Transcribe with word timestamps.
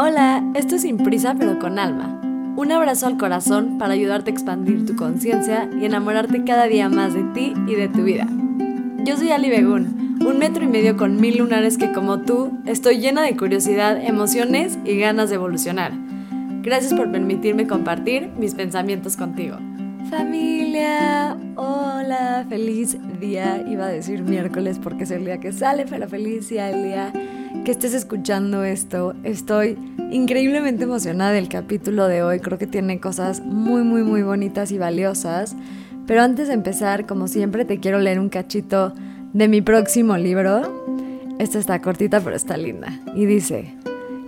Hola, 0.00 0.44
esto 0.54 0.76
es 0.76 0.82
Sin 0.82 0.96
Prisa 0.96 1.34
pero 1.36 1.58
con 1.58 1.76
Alma. 1.76 2.20
Un 2.56 2.70
abrazo 2.70 3.08
al 3.08 3.16
corazón 3.16 3.78
para 3.78 3.94
ayudarte 3.94 4.30
a 4.30 4.32
expandir 4.32 4.86
tu 4.86 4.94
conciencia 4.94 5.68
y 5.76 5.86
enamorarte 5.86 6.44
cada 6.44 6.68
día 6.68 6.88
más 6.88 7.14
de 7.14 7.24
ti 7.34 7.52
y 7.66 7.74
de 7.74 7.88
tu 7.88 8.04
vida. 8.04 8.28
Yo 9.04 9.16
soy 9.16 9.32
Ali 9.32 9.50
Begun, 9.50 10.20
un 10.24 10.38
metro 10.38 10.62
y 10.62 10.68
medio 10.68 10.96
con 10.96 11.20
mil 11.20 11.38
lunares 11.38 11.78
que 11.78 11.90
como 11.90 12.20
tú 12.20 12.52
estoy 12.64 13.00
llena 13.00 13.22
de 13.22 13.36
curiosidad, 13.36 14.00
emociones 14.00 14.78
y 14.84 14.96
ganas 14.98 15.30
de 15.30 15.34
evolucionar. 15.34 15.90
Gracias 16.62 16.94
por 16.94 17.10
permitirme 17.10 17.66
compartir 17.66 18.30
mis 18.38 18.54
pensamientos 18.54 19.16
contigo. 19.16 19.56
Familia, 20.10 21.36
hola, 21.56 22.46
feliz 22.48 22.96
día. 23.18 23.64
Iba 23.68 23.86
a 23.86 23.88
decir 23.88 24.22
miércoles 24.22 24.78
porque 24.80 25.02
es 25.02 25.10
el 25.10 25.24
día 25.24 25.40
que 25.40 25.50
sale, 25.50 25.86
pero 25.90 26.08
feliz 26.08 26.48
día 26.50 26.70
el 26.70 26.84
día 26.84 27.12
que 27.64 27.70
estés 27.70 27.94
escuchando 27.94 28.64
esto. 28.64 29.14
Estoy 29.24 29.78
increíblemente 30.10 30.84
emocionada 30.84 31.32
del 31.32 31.48
capítulo 31.48 32.08
de 32.08 32.22
hoy. 32.22 32.40
Creo 32.40 32.58
que 32.58 32.66
tiene 32.66 33.00
cosas 33.00 33.40
muy, 33.40 33.82
muy, 33.82 34.02
muy 34.02 34.22
bonitas 34.22 34.70
y 34.72 34.78
valiosas. 34.78 35.56
Pero 36.06 36.22
antes 36.22 36.48
de 36.48 36.54
empezar, 36.54 37.06
como 37.06 37.28
siempre, 37.28 37.64
te 37.64 37.80
quiero 37.80 37.98
leer 37.98 38.18
un 38.20 38.28
cachito 38.28 38.94
de 39.32 39.48
mi 39.48 39.62
próximo 39.62 40.16
libro. 40.16 40.86
Esta 41.38 41.58
está 41.58 41.80
cortita, 41.80 42.20
pero 42.20 42.36
está 42.36 42.56
linda. 42.56 42.98
Y 43.14 43.26
dice, 43.26 43.74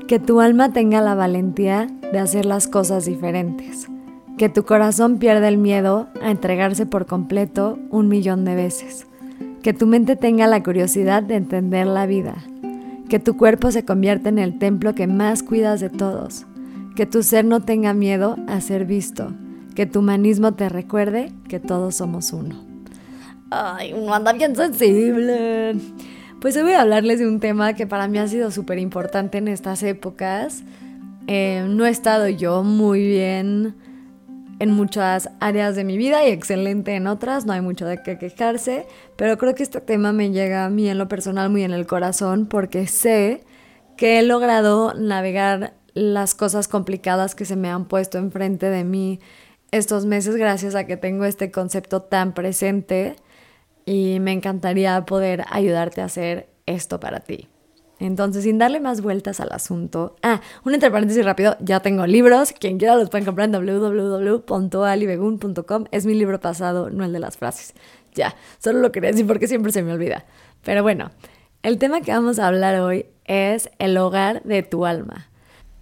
que 0.07 0.19
tu 0.19 0.41
alma 0.41 0.73
tenga 0.73 1.01
la 1.01 1.15
valentía 1.15 1.89
de 2.13 2.19
hacer 2.19 2.45
las 2.45 2.69
cosas 2.69 3.07
diferentes 3.07 3.89
que 4.41 4.49
tu 4.49 4.65
corazón 4.65 5.19
pierda 5.19 5.49
el 5.49 5.59
miedo 5.59 6.09
a 6.23 6.31
entregarse 6.31 6.87
por 6.87 7.05
completo 7.05 7.79
un 7.91 8.09
millón 8.09 8.47
de 8.47 8.55
veces, 8.55 9.07
que 9.63 9.75
tu 9.75 9.87
mente 9.87 10.17
tenga 10.17 10.47
la 10.47 10.63
curiosidad 10.63 11.23
de 11.23 11.35
entender 11.35 11.87
la 11.87 12.07
vida, 12.07 12.43
que 13.11 13.19
tu 13.19 13.37
cuerpo 13.37 13.73
se 13.73 13.85
convierta 13.85 14.29
en 14.29 14.39
el 14.39 14.59
templo 14.59 14.95
que 14.95 15.09
más 15.09 15.43
cuidas 15.43 15.81
de 15.81 15.91
todos, 15.91 16.47
que 16.95 17.07
tu 17.07 17.25
ser 17.25 17.45
no 17.45 17.61
tenga 17.61 17.93
miedo 17.93 18.37
a 18.47 18.61
ser 18.61 18.85
visto, 18.87 19.33
que 19.75 19.85
tu 19.85 19.99
humanismo 19.99 20.55
te 20.55 20.69
recuerde 20.69 21.33
que 21.49 21.59
todos 21.59 21.97
somos 21.97 22.33
uno. 22.33 22.65
Ay, 23.51 23.93
no 23.93 24.15
anda 24.15 24.33
bien 24.33 24.55
sensible. 24.55 25.75
Pues 26.41 26.57
hoy 26.57 26.63
voy 26.63 26.73
a 26.75 26.83
hablarles 26.83 27.19
de 27.19 27.27
un 27.27 27.41
tema 27.41 27.75
que 27.75 27.85
para 27.85 28.07
mí 28.07 28.17
ha 28.19 28.29
sido 28.29 28.53
súper 28.53 28.79
importante 28.79 29.39
en 29.39 29.49
estas 29.49 29.83
épocas. 29.83 30.63
Eh, 31.27 31.67
no 31.69 31.87
he 31.87 31.91
estado 31.91 32.29
yo 32.29 32.63
muy 32.63 33.01
bien 33.01 33.75
en 34.61 34.71
muchas 34.71 35.31
áreas 35.41 35.75
de 35.75 35.85
mi 35.85 35.97
vida 35.97 36.25
y 36.25 36.31
excelente 36.31 36.95
en 36.95 37.07
otras, 37.07 37.47
no 37.47 37.55
hay 37.55 37.63
mucho 37.63 37.87
de 37.87 38.03
qué 38.03 38.19
quejarse, 38.19 38.87
pero 39.17 39.39
creo 39.39 39.55
que 39.55 39.63
este 39.63 39.81
tema 39.81 40.13
me 40.13 40.31
llega 40.31 40.67
a 40.67 40.71
mí 40.71 40.89
en 40.89 40.99
lo 40.99 41.09
personal 41.09 41.49
muy 41.51 41.65
en 41.65 41.73
el 41.73 41.87
corazón 41.87 42.47
porque 42.47 42.87
sé 42.87 43.43
que 43.97 44.19
he 44.19 44.23
logrado 44.23 44.93
navegar 44.95 45.73
las 45.95 46.35
cosas 46.35 46.69
complicadas 46.69 47.35
que 47.35 47.47
se 47.47 47.57
me 47.57 47.71
han 47.71 47.87
puesto 47.87 48.19
enfrente 48.19 48.67
de 48.67 48.85
mí 48.85 49.19
estos 49.71 50.05
meses 50.05 50.37
gracias 50.37 50.75
a 50.75 50.85
que 50.85 50.99
tengo 50.99 51.25
este 51.25 51.51
concepto 51.51 52.03
tan 52.03 52.35
presente 52.35 53.17
y 53.87 54.19
me 54.21 54.33
encantaría 54.33 55.05
poder 55.07 55.45
ayudarte 55.51 56.03
a 56.03 56.05
hacer 56.05 56.49
esto 56.67 57.01
para 57.01 57.21
ti. 57.21 57.49
Entonces, 58.01 58.43
sin 58.45 58.59
darle 58.59 58.81
más 58.81 59.03
vueltas 59.03 59.41
al 59.41 59.53
asunto. 59.53 60.17
Ah, 60.23 60.41
un 60.65 60.73
entre 60.75 60.91
paréntesis 60.91 61.23
rápido, 61.25 61.57
ya 61.61 61.81
tengo 61.81 62.07
libros. 62.07 62.53
Quien 62.59 62.79
quiera 62.79 62.97
los 62.97 63.11
pueden 63.11 63.27
comprar 63.27 63.45
en 63.45 63.53
www.alibegun.com. 63.53 65.85
Es 65.91 66.07
mi 66.07 66.15
libro 66.15 66.41
pasado, 66.41 66.89
no 66.91 67.05
el 67.05 67.13
de 67.13 67.19
las 67.21 67.37
frases. 67.37 67.75
Ya, 68.15 68.35
solo 68.59 68.79
lo 68.81 68.91
quería 68.91 69.11
decir 69.11 69.27
porque 69.27 69.47
siempre 69.47 69.71
se 69.71 69.83
me 69.83 69.93
olvida. 69.93 70.25
Pero 70.65 70.83
bueno, 70.83 71.11
el 71.63 71.77
tema 71.79 72.01
que 72.01 72.11
vamos 72.11 72.39
a 72.39 72.47
hablar 72.47 72.81
hoy 72.81 73.05
es 73.27 73.69
el 73.79 73.99
hogar 73.99 74.43
de 74.45 74.63
tu 74.63 74.87
alma. 74.87 75.29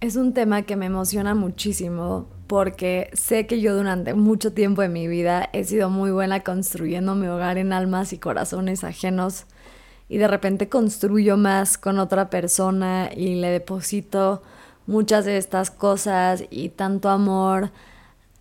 Es 0.01 0.17
un 0.17 0.33
tema 0.33 0.63
que 0.63 0.75
me 0.75 0.87
emociona 0.87 1.35
muchísimo 1.35 2.27
porque 2.47 3.09
sé 3.13 3.47
que 3.47 3.61
yo 3.61 3.73
durante 3.75 4.13
mucho 4.13 4.51
tiempo 4.53 4.81
de 4.81 4.89
mi 4.89 5.07
vida 5.07 5.49
he 5.53 5.63
sido 5.63 5.89
muy 5.89 6.11
buena 6.11 6.41
construyendo 6.41 7.15
mi 7.15 7.27
hogar 7.27 7.57
en 7.57 7.71
almas 7.73 8.11
y 8.11 8.17
corazones 8.17 8.83
ajenos 8.83 9.45
y 10.09 10.17
de 10.17 10.27
repente 10.27 10.67
construyo 10.67 11.37
más 11.37 11.77
con 11.77 11.99
otra 11.99 12.29
persona 12.29 13.09
y 13.15 13.35
le 13.35 13.49
deposito 13.51 14.41
muchas 14.87 15.23
de 15.23 15.37
estas 15.37 15.69
cosas 15.69 16.43
y 16.49 16.69
tanto 16.69 17.09
amor 17.09 17.69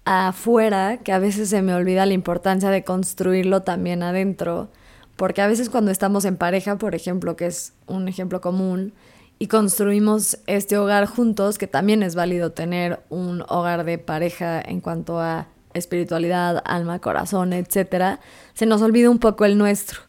afuera 0.07 0.97
que 0.97 1.13
a 1.13 1.19
veces 1.19 1.51
se 1.51 1.61
me 1.61 1.75
olvida 1.75 2.07
la 2.07 2.15
importancia 2.15 2.71
de 2.71 2.83
construirlo 2.83 3.63
también 3.63 4.03
adentro. 4.03 4.71
Porque 5.17 5.43
a 5.43 5.47
veces 5.47 5.69
cuando 5.69 5.91
estamos 5.91 6.25
en 6.25 6.37
pareja, 6.37 6.77
por 6.77 6.95
ejemplo, 6.95 7.37
que 7.37 7.47
es 7.47 7.75
un 7.87 8.09
ejemplo 8.09 8.41
común, 8.41 8.95
y 9.39 9.47
construimos 9.47 10.39
este 10.47 10.79
hogar 10.79 11.07
juntos, 11.07 11.59
que 11.59 11.67
también 11.67 12.03
es 12.03 12.15
válido 12.15 12.53
tener 12.53 13.01
un 13.09 13.45
hogar 13.49 13.85
de 13.85 13.99
pareja 13.99 14.61
en 14.61 14.81
cuanto 14.81 15.21
a 15.21 15.47
espiritualidad, 15.75 16.63
alma, 16.65 16.99
corazón, 16.99 17.53
etc., 17.53 18.19
se 18.55 18.67
nos 18.67 18.83
olvida 18.83 19.11
un 19.11 19.19
poco 19.19 19.45
el 19.45 19.59
nuestro. 19.59 20.08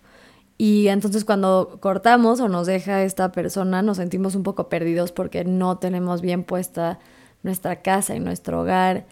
Y 0.62 0.90
entonces 0.90 1.24
cuando 1.24 1.78
cortamos 1.80 2.42
o 2.42 2.50
nos 2.50 2.68
deja 2.68 3.02
esta 3.04 3.32
persona, 3.32 3.82
nos 3.82 3.96
sentimos 3.96 4.36
un 4.36 4.44
poco 4.44 4.68
perdidos 4.68 5.14
porque 5.14 5.46
no 5.46 5.78
tenemos 5.78 6.20
bien 6.20 6.44
puesta 6.44 7.00
nuestra 7.44 7.82
casa 7.82 8.14
y 8.14 8.20
nuestro 8.20 8.60
hogar 8.60 9.06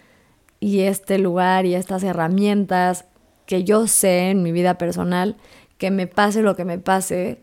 y 0.60 0.82
este 0.82 1.18
lugar 1.20 1.66
y 1.66 1.74
estas 1.74 2.04
herramientas 2.04 3.06
que 3.46 3.64
yo 3.64 3.88
sé 3.88 4.30
en 4.30 4.44
mi 4.44 4.52
vida 4.52 4.78
personal, 4.78 5.38
que 5.78 5.90
me 5.90 6.06
pase 6.06 6.42
lo 6.42 6.58
que 6.58 6.66
me 6.66 6.80
pase, 6.80 7.42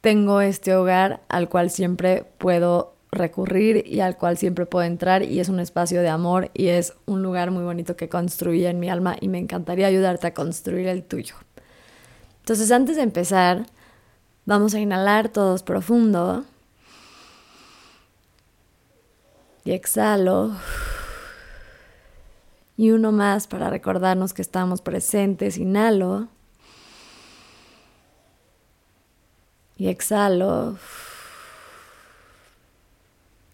tengo 0.00 0.40
este 0.40 0.74
hogar 0.74 1.20
al 1.28 1.48
cual 1.48 1.70
siempre 1.70 2.24
puedo 2.38 2.96
recurrir 3.12 3.84
y 3.86 4.00
al 4.00 4.16
cual 4.16 4.38
siempre 4.38 4.66
puedo 4.66 4.84
entrar 4.84 5.22
y 5.22 5.38
es 5.38 5.48
un 5.48 5.60
espacio 5.60 6.02
de 6.02 6.08
amor 6.08 6.50
y 6.52 6.66
es 6.66 6.94
un 7.06 7.22
lugar 7.22 7.52
muy 7.52 7.62
bonito 7.62 7.94
que 7.94 8.08
construí 8.08 8.66
en 8.66 8.80
mi 8.80 8.90
alma 8.90 9.16
y 9.20 9.28
me 9.28 9.38
encantaría 9.38 9.86
ayudarte 9.86 10.26
a 10.26 10.34
construir 10.34 10.88
el 10.88 11.04
tuyo. 11.04 11.36
Entonces 12.50 12.72
antes 12.72 12.96
de 12.96 13.02
empezar, 13.02 13.64
vamos 14.44 14.74
a 14.74 14.80
inhalar 14.80 15.28
todos 15.28 15.62
profundo. 15.62 16.44
Y 19.64 19.70
exhalo. 19.70 20.56
Y 22.76 22.90
uno 22.90 23.12
más 23.12 23.46
para 23.46 23.70
recordarnos 23.70 24.34
que 24.34 24.42
estamos 24.42 24.82
presentes. 24.82 25.58
Inhalo. 25.58 26.26
Y 29.76 29.86
exhalo. 29.86 30.76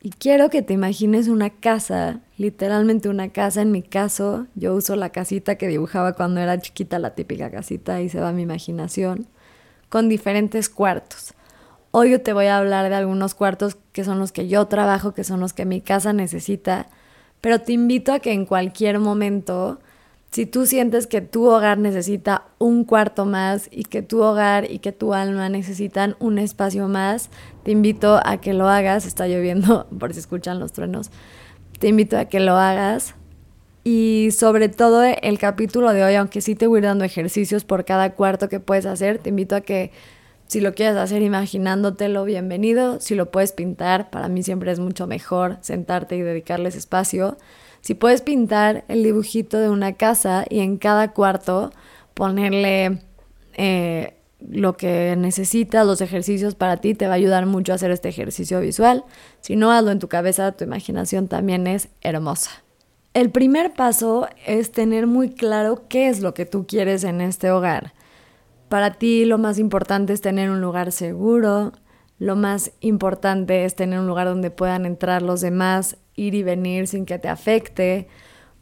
Y 0.01 0.09
quiero 0.09 0.49
que 0.49 0.63
te 0.63 0.73
imagines 0.73 1.29
una 1.29 1.51
casa, 1.51 2.21
literalmente 2.37 3.09
una 3.09 3.31
casa. 3.31 3.63
En 3.63 3.73
mi 3.73 3.83
caso, 3.83 4.47
yo 4.55 4.75
uso 4.75 4.97
la 4.97 5.11
casita 5.11 5.57
que 5.57 5.69
dibujaba 5.69 6.13
cuando 6.15 6.41
era 6.41 6.59
chiquita, 6.59 6.99
la 6.99 7.15
típica 7.15 7.51
casita, 7.51 8.01
y 8.01 8.09
se 8.09 8.21
va 8.21 8.33
mi 8.33 8.43
imaginación, 8.43 9.27
con 9.89 10.09
diferentes 10.09 10.69
cuartos. 10.69 11.35
Hoy 11.91 12.11
yo 12.11 12.21
te 12.21 12.33
voy 12.33 12.47
a 12.47 12.59
hablar 12.59 12.89
de 12.89 12.95
algunos 12.95 13.35
cuartos 13.35 13.77
que 13.93 14.05
son 14.05 14.19
los 14.19 14.33
que 14.33 14.49
yo 14.49 14.67
trabajo, 14.67 15.15
que 15.15 15.25
son 15.25 15.41
los 15.41 15.53
que 15.53 15.65
mi 15.65 15.81
casa 15.81 16.13
necesita, 16.13 16.89
pero 17.41 17.61
te 17.61 17.73
invito 17.73 18.13
a 18.13 18.19
que 18.19 18.33
en 18.33 18.45
cualquier 18.45 18.99
momento 18.99 19.79
si 20.37 20.45
tú 20.45 20.67
sientes 20.67 21.07
que 21.07 21.23
tu 21.23 21.47
hogar 21.47 21.79
necesita 21.79 22.45
un 22.59 22.85
cuarto 22.85 23.25
más 23.25 23.69
y 23.71 23.85
que 23.85 24.03
tu 24.03 24.21
hogar 24.23 24.71
y 24.71 24.81
que 24.81 24.93
tu 24.93 25.15
alma 25.15 25.49
necesitan 25.49 26.15
un 26.19 26.39
espacio 26.39 26.89
más, 26.89 27.31
te 27.63 27.71
invito 27.71 28.21
a 28.23 28.37
que 28.39 28.53
lo 28.53 28.69
hagas. 28.69 29.07
Está 29.07 29.29
lloviendo, 29.29 29.87
por 29.99 30.13
si 30.13 30.21
escuchan 30.21 30.59
los 30.59 30.73
truenos. 30.73 31.11
Te 31.79 31.89
invito 31.89 32.19
a 32.19 32.27
que 32.27 32.41
lo 32.41 32.57
hagas. 32.57 33.15
Y 33.85 34.31
sobre 34.33 34.69
todo 34.69 35.05
el 35.05 35.39
capítulo 35.39 35.93
de 35.93 36.03
hoy, 36.03 36.15
aunque 36.17 36.41
sí 36.41 36.57
te 36.57 36.67
voy 36.67 36.81
dando 36.81 37.05
ejercicios 37.05 37.65
por 37.65 37.85
cada 37.85 38.15
cuarto 38.15 38.49
que 38.49 38.59
puedes 38.59 38.85
hacer, 38.85 39.19
te 39.19 39.29
invito 39.29 39.55
a 39.55 39.61
que 39.61 39.93
si 40.49 40.61
lo 40.61 40.75
quieres 40.75 40.97
hacer 40.97 41.23
imaginándotelo, 41.23 42.25
bienvenido. 42.25 43.01
Si 43.01 43.15
lo 43.15 43.31
puedes 43.31 43.53
pintar, 43.53 44.11
para 44.11 44.29
mí 44.29 44.43
siempre 44.43 44.73
es 44.73 44.79
mucho 44.79 45.07
mejor 45.07 45.59
sentarte 45.61 46.17
y 46.17 46.23
dedicarles 46.23 46.77
espacio. 46.77 47.37
Si 47.81 47.95
puedes 47.95 48.23
pintar 48.23 48.85
el 48.89 49.03
dibujito 49.03 49.59
de 49.59 49.69
una 49.69 49.93
casa 49.93 50.45
y 50.49 50.61
en 50.61 50.79
cada 50.79 51.13
cuarto 51.13 51.73
ponerle 52.15 53.01
eh, 53.55 54.16
lo 54.49 54.77
que 54.77 55.15
necesitas, 55.17 55.87
los 55.87 56.01
ejercicios 56.01 56.55
para 56.55 56.79
ti, 56.79 56.95
te 56.95 57.07
va 57.07 57.13
a 57.13 57.17
ayudar 57.17 57.47
mucho 57.47 57.73
a 57.73 57.77
hacer 57.77 57.91
este 57.91 58.09
ejercicio 58.09 58.61
visual. 58.61 59.05
Si 59.41 59.57
no, 59.57 59.73
hazlo 59.73 59.91
en 59.91 59.99
tu 59.99 60.09
cabeza, 60.09 60.53
tu 60.53 60.65
imaginación 60.65 61.29
también 61.29 61.67
es 61.67 61.89
hermosa. 62.01 62.51
El 63.15 63.31
primer 63.31 63.73
paso 63.73 64.29
es 64.47 64.73
tener 64.73 65.07
muy 65.07 65.31
claro 65.31 65.85
qué 65.89 66.09
es 66.09 66.21
lo 66.21 66.35
que 66.35 66.45
tú 66.45 66.67
quieres 66.67 67.03
en 67.03 67.21
este 67.21 67.51
hogar. 67.51 67.95
Para 68.69 68.95
ti 68.95 69.25
lo 69.25 69.39
más 69.39 69.59
importante 69.59 70.13
es 70.13 70.21
tener 70.21 70.51
un 70.51 70.61
lugar 70.61 70.93
seguro, 70.93 71.73
lo 72.19 72.37
más 72.37 72.73
importante 72.81 73.65
es 73.65 73.75
tener 73.75 74.01
un 74.01 74.07
lugar 74.07 74.27
donde 74.27 74.51
puedan 74.51 74.87
entrar 74.87 75.23
los 75.23 75.41
demás 75.41 75.97
ir 76.15 76.35
y 76.35 76.43
venir 76.43 76.89
sin 76.89 77.07
que 77.07 77.19
te 77.19 77.29
afecte. 77.29 78.09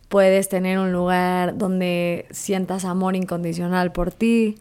Puedes 0.08 0.48
tener 0.48 0.78
un 0.78 0.92
lugar 0.92 1.56
donde 1.56 2.26
sientas 2.30 2.84
amor 2.84 3.16
incondicional 3.16 3.92
por 3.92 4.12
ti. 4.12 4.56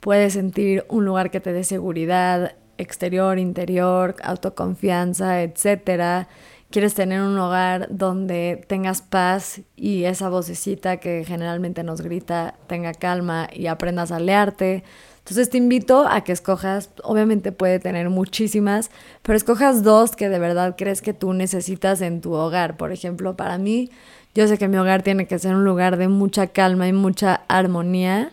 Puedes 0.00 0.32
sentir 0.32 0.84
un 0.88 1.04
lugar 1.04 1.30
que 1.30 1.40
te 1.40 1.52
dé 1.52 1.64
seguridad 1.64 2.54
exterior, 2.78 3.38
interior, 3.38 4.16
autoconfianza, 4.22 5.42
etcétera, 5.42 6.28
quieres 6.70 6.94
tener 6.94 7.20
un 7.20 7.36
hogar 7.38 7.88
donde 7.90 8.64
tengas 8.68 9.02
paz 9.02 9.60
y 9.76 10.04
esa 10.04 10.28
vocecita 10.28 10.98
que 10.98 11.24
generalmente 11.26 11.82
nos 11.82 12.00
grita 12.00 12.54
tenga 12.68 12.94
calma 12.94 13.48
y 13.52 13.66
aprendas 13.66 14.12
a 14.12 14.20
leerte. 14.20 14.84
Entonces 15.18 15.50
te 15.50 15.58
invito 15.58 16.08
a 16.08 16.22
que 16.22 16.32
escojas, 16.32 16.90
obviamente 17.02 17.52
puede 17.52 17.78
tener 17.78 18.08
muchísimas, 18.08 18.90
pero 19.22 19.36
escojas 19.36 19.82
dos 19.82 20.16
que 20.16 20.28
de 20.28 20.38
verdad 20.38 20.76
crees 20.78 21.02
que 21.02 21.12
tú 21.12 21.34
necesitas 21.34 22.00
en 22.00 22.20
tu 22.20 22.32
hogar. 22.32 22.76
Por 22.76 22.92
ejemplo, 22.92 23.36
para 23.36 23.58
mí, 23.58 23.90
yo 24.34 24.46
sé 24.48 24.56
que 24.56 24.68
mi 24.68 24.76
hogar 24.76 25.02
tiene 25.02 25.26
que 25.26 25.38
ser 25.38 25.54
un 25.54 25.64
lugar 25.64 25.96
de 25.96 26.08
mucha 26.08 26.46
calma 26.46 26.88
y 26.88 26.92
mucha 26.92 27.42
armonía 27.48 28.32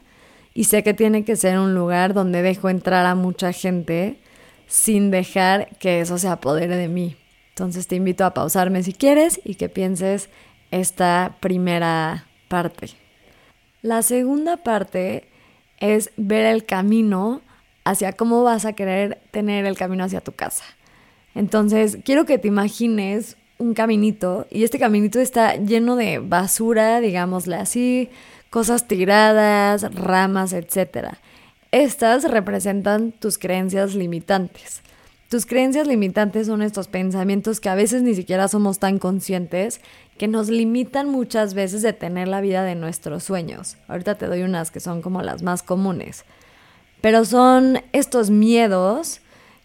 y 0.58 0.64
sé 0.64 0.82
que 0.82 0.96
tiene 0.96 1.24
que 1.24 1.36
ser 1.36 1.60
un 1.60 1.76
lugar 1.76 2.16
donde 2.16 2.42
dejo 2.42 2.68
entrar 2.68 3.06
a 3.06 3.14
mucha 3.14 3.54
gente 3.54 4.18
sin 4.66 5.12
dejar 5.12 5.70
que 5.78 6.02
eso 6.02 6.18
se 6.18 6.28
apodere 6.28 6.76
de 6.78 6.88
mí. 6.88 7.16
Entonces 7.50 7.86
te 7.86 7.96
invito 7.96 8.26
a 8.26 8.34
pausarme 8.34 8.82
si 8.82 8.92
quieres 8.92 9.40
y 9.44 9.54
que 9.54 9.70
pienses 9.70 10.30
esta 10.72 11.36
primera 11.42 12.26
parte. 12.48 12.90
La 13.84 14.02
segunda 14.02 14.58
parte 14.58 15.30
es 15.80 16.10
ver 16.18 16.48
el 16.48 16.66
camino 16.66 17.42
hacia 17.84 18.14
cómo 18.14 18.42
vas 18.42 18.66
a 18.66 18.74
querer 18.74 19.20
tener 19.30 19.68
el 19.68 19.78
camino 19.78 20.06
hacia 20.06 20.22
tu 20.22 20.32
casa. 20.32 20.64
Entonces, 21.36 22.00
quiero 22.04 22.26
que 22.26 22.40
te 22.40 22.48
imagines 22.48 23.38
un 23.60 23.76
caminito 23.76 24.48
y 24.50 24.64
este 24.64 24.80
caminito 24.80 25.20
está 25.20 25.56
lleno 25.56 25.96
de 25.96 26.18
basura, 26.18 27.00
digámosle 27.00 27.58
así, 27.58 28.10
cosas 28.50 28.88
tiradas, 28.88 29.94
ramas, 29.94 30.54
etc. 30.54 31.16
Estas 31.72 32.24
representan 32.24 33.12
tus 33.12 33.38
creencias 33.38 33.96
limitantes. 33.96 34.82
Tus 35.30 35.46
creencias 35.46 35.88
limitantes 35.88 36.48
son 36.48 36.62
estos 36.62 36.88
pensamientos 36.88 37.60
que 37.60 37.68
a 37.68 37.76
veces 37.76 38.02
ni 38.02 38.16
siquiera 38.16 38.48
somos 38.48 38.80
tan 38.80 38.98
conscientes, 38.98 39.82
que 40.18 40.30
nos 40.30 40.50
limitan 40.50 41.10
muchas 41.10 41.54
veces 41.54 41.82
de 41.82 41.92
tener 41.92 42.30
la 42.30 42.40
vida 42.40 42.64
de 42.64 42.76
nuestros 42.76 43.26
sueños. 43.26 43.76
Ahorita 43.90 44.16
te 44.16 44.28
doy 44.28 44.44
unas 44.44 44.72
que 44.72 44.80
son 44.80 45.02
como 45.02 45.22
las 45.22 45.44
más 45.44 45.64
comunes. 45.64 46.24
Pero 47.02 47.26
son 47.26 47.82
estos 47.92 48.30
miedos 48.30 49.20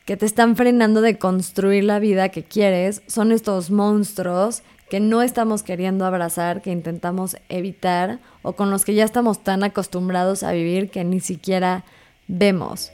que 0.05 0.17
te 0.17 0.26
están 0.26 0.56
frenando 0.56 1.00
de 1.00 1.17
construir 1.19 1.84
la 1.84 2.00
vida 2.00 2.31
que 2.31 2.43
quieres, 2.43 3.02
son 3.06 3.31
estos 3.31 3.70
monstruos 3.70 4.64
que 4.92 5.00
no 5.00 5.22
estamos 5.22 5.62
queriendo 5.62 6.04
abrazar, 6.04 6.60
que 6.60 6.70
intentamos 6.70 7.38
evitar 7.48 8.18
o 8.42 8.52
con 8.52 8.70
los 8.70 8.84
que 8.84 8.92
ya 8.92 9.06
estamos 9.06 9.42
tan 9.42 9.64
acostumbrados 9.64 10.42
a 10.42 10.52
vivir 10.52 10.90
que 10.90 11.02
ni 11.02 11.20
siquiera 11.20 11.86
vemos. 12.28 12.92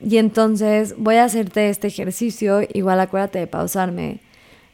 Y 0.00 0.18
entonces 0.18 0.94
voy 0.96 1.16
a 1.16 1.24
hacerte 1.24 1.70
este 1.70 1.88
ejercicio, 1.88 2.60
igual 2.72 3.00
acuérdate 3.00 3.40
de 3.40 3.48
pausarme. 3.48 4.20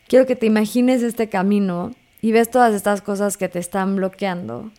Quiero 0.06 0.26
que 0.26 0.36
te 0.36 0.44
imagines 0.44 1.02
este 1.02 1.30
camino 1.30 1.94
y 2.20 2.32
ves 2.32 2.50
todas 2.50 2.74
estas 2.74 3.00
cosas 3.00 3.38
que 3.38 3.48
te 3.48 3.58
están 3.58 3.96
bloqueando. 3.96 4.70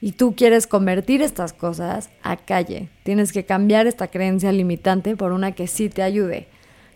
Y 0.00 0.12
tú 0.12 0.36
quieres 0.36 0.68
convertir 0.68 1.20
estas 1.20 1.52
cosas 1.52 2.10
a 2.22 2.36
calle. 2.36 2.90
Tienes 3.02 3.32
que 3.32 3.44
cambiar 3.44 3.88
esta 3.88 4.06
creencia 4.06 4.52
limitante 4.52 5.16
por 5.16 5.32
una 5.32 5.50
que 5.50 5.66
sí 5.66 5.88
te 5.88 6.02
ayude. 6.02 6.46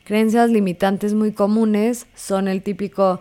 Creencias 0.05 0.49
limitantes 0.49 1.13
muy 1.13 1.33
comunes 1.33 2.07
son 2.15 2.47
el 2.47 2.63
típico 2.63 3.19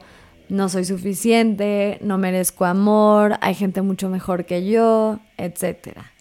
no 0.51 0.67
soy 0.67 0.83
suficiente, 0.83 1.97
no 2.01 2.17
merezco 2.17 2.65
amor, 2.65 3.35
hay 3.39 3.55
gente 3.55 3.81
mucho 3.81 4.09
mejor 4.09 4.43
que 4.43 4.69
yo, 4.69 5.21
etcétera. 5.37 6.11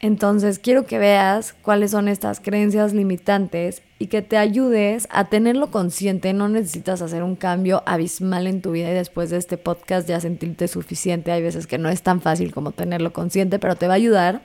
Entonces 0.00 0.58
quiero 0.58 0.86
que 0.86 0.98
veas 0.98 1.52
cuáles 1.52 1.90
son 1.90 2.08
estas 2.08 2.40
creencias 2.40 2.94
limitantes 2.94 3.82
y 3.98 4.06
que 4.06 4.22
te 4.22 4.38
ayudes 4.38 5.06
a 5.10 5.26
tenerlo 5.26 5.70
consciente. 5.70 6.32
No 6.32 6.48
necesitas 6.48 7.02
hacer 7.02 7.22
un 7.22 7.36
cambio 7.36 7.82
abismal 7.84 8.46
en 8.46 8.62
tu 8.62 8.72
vida 8.72 8.90
y 8.90 8.94
después 8.94 9.28
de 9.28 9.36
este 9.36 9.58
podcast 9.58 10.08
ya 10.08 10.20
sentirte 10.20 10.66
suficiente. 10.66 11.30
Hay 11.30 11.42
veces 11.42 11.66
que 11.66 11.76
no 11.76 11.90
es 11.90 12.00
tan 12.00 12.22
fácil 12.22 12.50
como 12.50 12.72
tenerlo 12.72 13.12
consciente, 13.12 13.58
pero 13.58 13.76
te 13.76 13.86
va 13.88 13.92
a 13.92 13.96
ayudar 13.96 14.40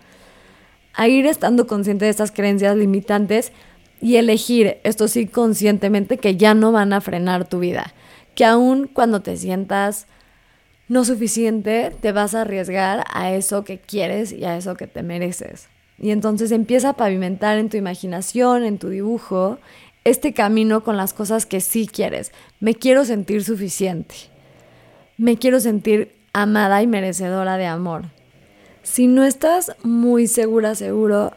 a 0.94 1.08
ir 1.08 1.26
estando 1.26 1.68
consciente 1.68 2.04
de 2.04 2.12
estas 2.12 2.34
creencias 2.34 2.76
limitantes 2.76 3.54
y 4.02 4.18
elegir, 4.18 4.78
esto 4.84 5.08
sí 5.08 5.26
conscientemente, 5.26 6.18
que 6.18 6.36
ya 6.36 6.54
no 6.54 6.74
van 6.74 6.92
a 6.92 7.00
frenar 7.00 7.48
tu 7.48 7.60
vida. 7.60 7.94
Que 8.40 8.46
aún 8.46 8.88
cuando 8.88 9.22
te 9.22 9.36
sientas 9.36 10.08
no 10.88 11.04
suficiente, 11.04 11.92
te 12.00 12.14
vas 12.14 12.34
a 12.34 12.44
arriesgar 12.44 13.04
a 13.12 13.34
eso 13.34 13.66
que 13.66 13.80
quieres 13.80 14.32
y 14.32 14.46
a 14.46 14.56
eso 14.56 14.76
que 14.76 14.88
te 14.88 15.04
mereces. 15.04 15.68
Y 15.98 16.12
entonces 16.12 16.54
empieza 16.54 16.92
a 16.92 16.94
pavimentar 16.94 17.58
en 17.58 17.68
tu 17.68 17.76
imaginación, 17.76 18.64
en 18.64 18.78
tu 18.78 18.88
dibujo, 18.88 19.58
este 20.06 20.34
camino 20.34 20.86
con 20.86 20.96
las 20.96 21.12
cosas 21.12 21.46
que 21.46 21.60
sí 21.60 21.86
quieres. 21.86 22.32
Me 22.62 22.76
quiero 22.76 23.04
sentir 23.04 23.44
suficiente. 23.44 24.16
Me 25.18 25.36
quiero 25.36 25.60
sentir 25.60 26.16
amada 26.32 26.82
y 26.82 26.88
merecedora 26.88 27.58
de 27.58 27.66
amor. 27.66 28.06
Si 28.84 29.08
no 29.08 29.26
estás 29.26 29.76
muy 29.84 30.28
segura, 30.28 30.76
seguro, 30.76 31.34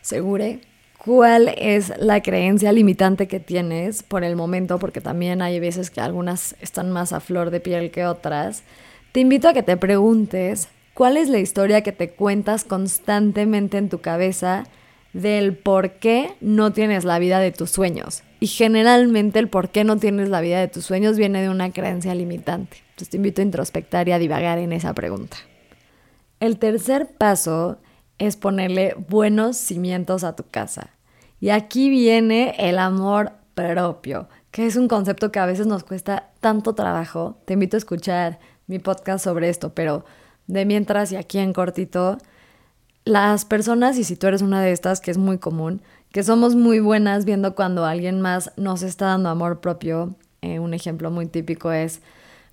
segure, 0.00 0.62
cuál 1.08 1.54
es 1.56 1.90
la 1.96 2.20
creencia 2.20 2.70
limitante 2.70 3.28
que 3.28 3.40
tienes 3.40 4.02
por 4.02 4.24
el 4.24 4.36
momento, 4.36 4.78
porque 4.78 5.00
también 5.00 5.40
hay 5.40 5.58
veces 5.58 5.88
que 5.88 6.02
algunas 6.02 6.54
están 6.60 6.90
más 6.90 7.14
a 7.14 7.20
flor 7.20 7.48
de 7.48 7.60
piel 7.60 7.90
que 7.90 8.04
otras, 8.04 8.62
te 9.12 9.20
invito 9.20 9.48
a 9.48 9.54
que 9.54 9.62
te 9.62 9.78
preguntes 9.78 10.68
cuál 10.92 11.16
es 11.16 11.30
la 11.30 11.38
historia 11.38 11.80
que 11.80 11.92
te 11.92 12.10
cuentas 12.10 12.64
constantemente 12.64 13.78
en 13.78 13.88
tu 13.88 14.02
cabeza 14.02 14.66
del 15.14 15.56
por 15.56 15.92
qué 15.92 16.34
no 16.42 16.74
tienes 16.74 17.06
la 17.06 17.18
vida 17.18 17.40
de 17.40 17.52
tus 17.52 17.70
sueños. 17.70 18.22
Y 18.38 18.48
generalmente 18.48 19.38
el 19.38 19.48
por 19.48 19.70
qué 19.70 19.84
no 19.84 19.96
tienes 19.96 20.28
la 20.28 20.42
vida 20.42 20.60
de 20.60 20.68
tus 20.68 20.84
sueños 20.84 21.16
viene 21.16 21.40
de 21.40 21.48
una 21.48 21.72
creencia 21.72 22.14
limitante. 22.14 22.76
Entonces 22.90 23.08
te 23.08 23.16
invito 23.16 23.40
a 23.40 23.46
introspectar 23.46 24.10
y 24.10 24.12
a 24.12 24.18
divagar 24.18 24.58
en 24.58 24.74
esa 24.74 24.92
pregunta. 24.92 25.38
El 26.38 26.58
tercer 26.58 27.08
paso 27.16 27.78
es 28.18 28.36
ponerle 28.36 28.94
buenos 29.08 29.56
cimientos 29.56 30.22
a 30.22 30.36
tu 30.36 30.44
casa. 30.50 30.90
Y 31.40 31.50
aquí 31.50 31.88
viene 31.88 32.54
el 32.58 32.78
amor 32.78 33.32
propio, 33.54 34.28
que 34.50 34.66
es 34.66 34.76
un 34.76 34.88
concepto 34.88 35.30
que 35.30 35.38
a 35.38 35.46
veces 35.46 35.66
nos 35.66 35.84
cuesta 35.84 36.30
tanto 36.40 36.74
trabajo. 36.74 37.38
Te 37.44 37.54
invito 37.54 37.76
a 37.76 37.78
escuchar 37.78 38.38
mi 38.66 38.78
podcast 38.78 39.24
sobre 39.24 39.48
esto, 39.48 39.74
pero 39.74 40.04
de 40.46 40.64
mientras 40.64 41.12
y 41.12 41.16
aquí 41.16 41.38
en 41.38 41.52
cortito, 41.52 42.18
las 43.04 43.44
personas, 43.44 43.96
y 43.98 44.04
si 44.04 44.16
tú 44.16 44.26
eres 44.26 44.42
una 44.42 44.60
de 44.62 44.72
estas, 44.72 45.00
que 45.00 45.10
es 45.10 45.18
muy 45.18 45.38
común, 45.38 45.82
que 46.12 46.22
somos 46.22 46.54
muy 46.54 46.80
buenas 46.80 47.24
viendo 47.24 47.54
cuando 47.54 47.84
alguien 47.84 48.20
más 48.20 48.52
nos 48.56 48.82
está 48.82 49.06
dando 49.06 49.28
amor 49.28 49.60
propio. 49.60 50.14
Eh, 50.42 50.58
un 50.58 50.74
ejemplo 50.74 51.10
muy 51.10 51.26
típico 51.26 51.72
es 51.72 52.00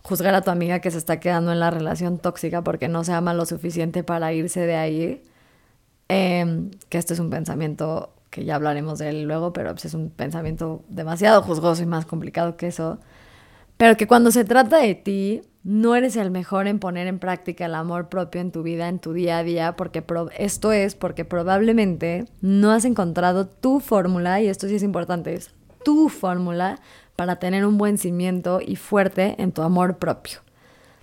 juzgar 0.02 0.36
a 0.36 0.42
tu 0.42 0.52
amiga 0.52 0.80
que 0.80 0.92
se 0.92 0.98
está 0.98 1.20
quedando 1.20 1.52
en 1.52 1.60
la 1.60 1.72
relación 1.72 2.20
tóxica 2.20 2.64
porque 2.64 2.88
no 2.88 3.04
se 3.04 3.14
ama 3.14 3.34
lo 3.34 3.46
suficiente 3.46 4.04
para 4.04 4.34
irse 4.34 4.62
de 4.62 4.76
ahí. 4.76 5.24
Em, 6.08 6.72
que 6.90 6.98
este 7.00 7.14
es 7.14 7.20
un 7.20 7.30
pensamiento 7.30 8.15
que 8.36 8.44
ya 8.44 8.56
hablaremos 8.56 9.00
de 9.00 9.08
él 9.08 9.24
luego, 9.24 9.54
pero 9.54 9.72
pues, 9.72 9.86
es 9.86 9.94
un 9.94 10.10
pensamiento 10.10 10.84
demasiado 10.90 11.42
juzgoso 11.42 11.82
y 11.82 11.86
más 11.86 12.06
complicado 12.06 12.58
que 12.58 12.68
eso. 12.68 13.00
Pero 13.78 13.96
que 13.96 14.08
cuando 14.08 14.30
se 14.30 14.44
trata 14.44 14.80
de 14.80 14.94
ti, 14.94 15.42
no 15.64 15.96
eres 15.96 16.18
el 16.18 16.32
mejor 16.32 16.68
en 16.68 16.80
poner 16.80 17.08
en 17.08 17.18
práctica 17.18 17.66
el 17.66 17.76
amor 17.76 18.10
propio 18.10 18.42
en 18.42 18.52
tu 18.52 18.62
vida, 18.62 18.90
en 18.90 19.00
tu 19.00 19.14
día 19.14 19.38
a 19.38 19.44
día, 19.44 19.78
porque 19.78 20.04
esto 20.38 20.74
es 20.74 20.96
porque 20.96 21.24
probablemente 21.24 22.26
no 22.42 22.72
has 22.72 22.84
encontrado 22.84 23.48
tu 23.48 23.80
fórmula, 23.80 24.42
y 24.42 24.48
esto 24.48 24.68
sí 24.68 24.76
es 24.76 24.84
importante, 24.84 25.34
es 25.34 25.52
tu 25.86 26.10
fórmula 26.10 26.82
para 27.16 27.38
tener 27.38 27.66
un 27.66 27.78
buen 27.78 27.98
cimiento 27.98 28.60
y 28.60 28.76
fuerte 28.76 29.42
en 29.42 29.54
tu 29.54 29.62
amor 29.62 29.96
propio. 29.96 30.40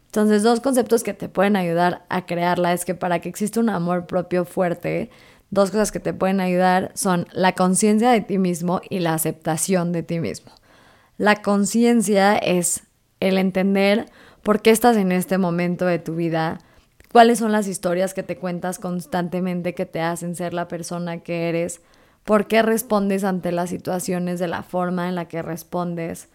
Entonces, 0.04 0.42
dos 0.42 0.60
conceptos 0.60 1.02
que 1.02 1.14
te 1.14 1.30
pueden 1.30 1.56
ayudar 1.56 2.04
a 2.10 2.26
crearla 2.26 2.74
es 2.74 2.84
que 2.84 2.94
para 2.94 3.20
que 3.20 3.30
exista 3.30 3.58
un 3.58 3.70
amor 3.70 4.04
propio 4.04 4.44
fuerte, 4.44 5.08
dos 5.52 5.70
cosas 5.70 5.92
que 5.92 6.00
te 6.00 6.12
pueden 6.12 6.40
ayudar 6.40 6.90
son 6.94 7.28
la 7.30 7.52
conciencia 7.52 8.10
de 8.10 8.22
ti 8.22 8.38
mismo 8.38 8.80
y 8.90 8.98
la 8.98 9.14
aceptación 9.14 9.92
de 9.92 10.02
ti 10.02 10.18
mismo. 10.18 10.50
La 11.16 11.42
conciencia 11.42 12.36
es 12.36 12.82
el 13.20 13.38
entender 13.38 14.06
¿Por 14.42 14.60
qué 14.60 14.70
estás 14.70 14.96
en 14.96 15.12
este 15.12 15.38
momento 15.38 15.86
de 15.86 16.00
tu 16.00 16.16
vida? 16.16 16.58
¿Cuáles 17.12 17.38
son 17.38 17.52
las 17.52 17.68
historias 17.68 18.12
que 18.12 18.24
te 18.24 18.38
cuentas 18.38 18.80
constantemente 18.80 19.72
que 19.72 19.86
te 19.86 20.00
hacen 20.00 20.34
ser 20.34 20.52
la 20.52 20.66
persona 20.66 21.18
que 21.18 21.48
eres? 21.48 21.80
¿Por 22.24 22.48
qué 22.48 22.62
respondes 22.62 23.22
ante 23.22 23.52
las 23.52 23.70
situaciones 23.70 24.40
de 24.40 24.48
la 24.48 24.64
forma 24.64 25.08
en 25.08 25.14
la 25.14 25.28
que 25.28 25.42
respondes? 25.42 26.28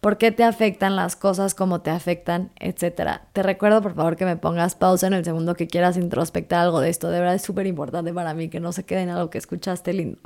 ¿Por 0.00 0.16
qué 0.16 0.32
te 0.32 0.44
afectan 0.44 0.96
las 0.96 1.14
cosas 1.14 1.54
como 1.54 1.82
te 1.82 1.90
afectan? 1.90 2.50
Etcétera. 2.58 3.28
Te 3.34 3.42
recuerdo 3.42 3.82
por 3.82 3.94
favor 3.94 4.16
que 4.16 4.24
me 4.24 4.36
pongas 4.36 4.74
pausa 4.74 5.06
en 5.06 5.12
el 5.12 5.24
segundo 5.24 5.54
que 5.54 5.66
quieras 5.66 5.98
introspectar 5.98 6.60
algo 6.60 6.80
de 6.80 6.88
esto. 6.88 7.10
De 7.10 7.18
verdad 7.18 7.34
es 7.34 7.42
súper 7.42 7.66
importante 7.66 8.14
para 8.14 8.32
mí 8.32 8.48
que 8.48 8.60
no 8.60 8.72
se 8.72 8.84
quede 8.84 9.02
en 9.02 9.10
algo 9.10 9.28
que 9.28 9.36
escuchaste 9.36 9.92
lindo. 9.92 10.18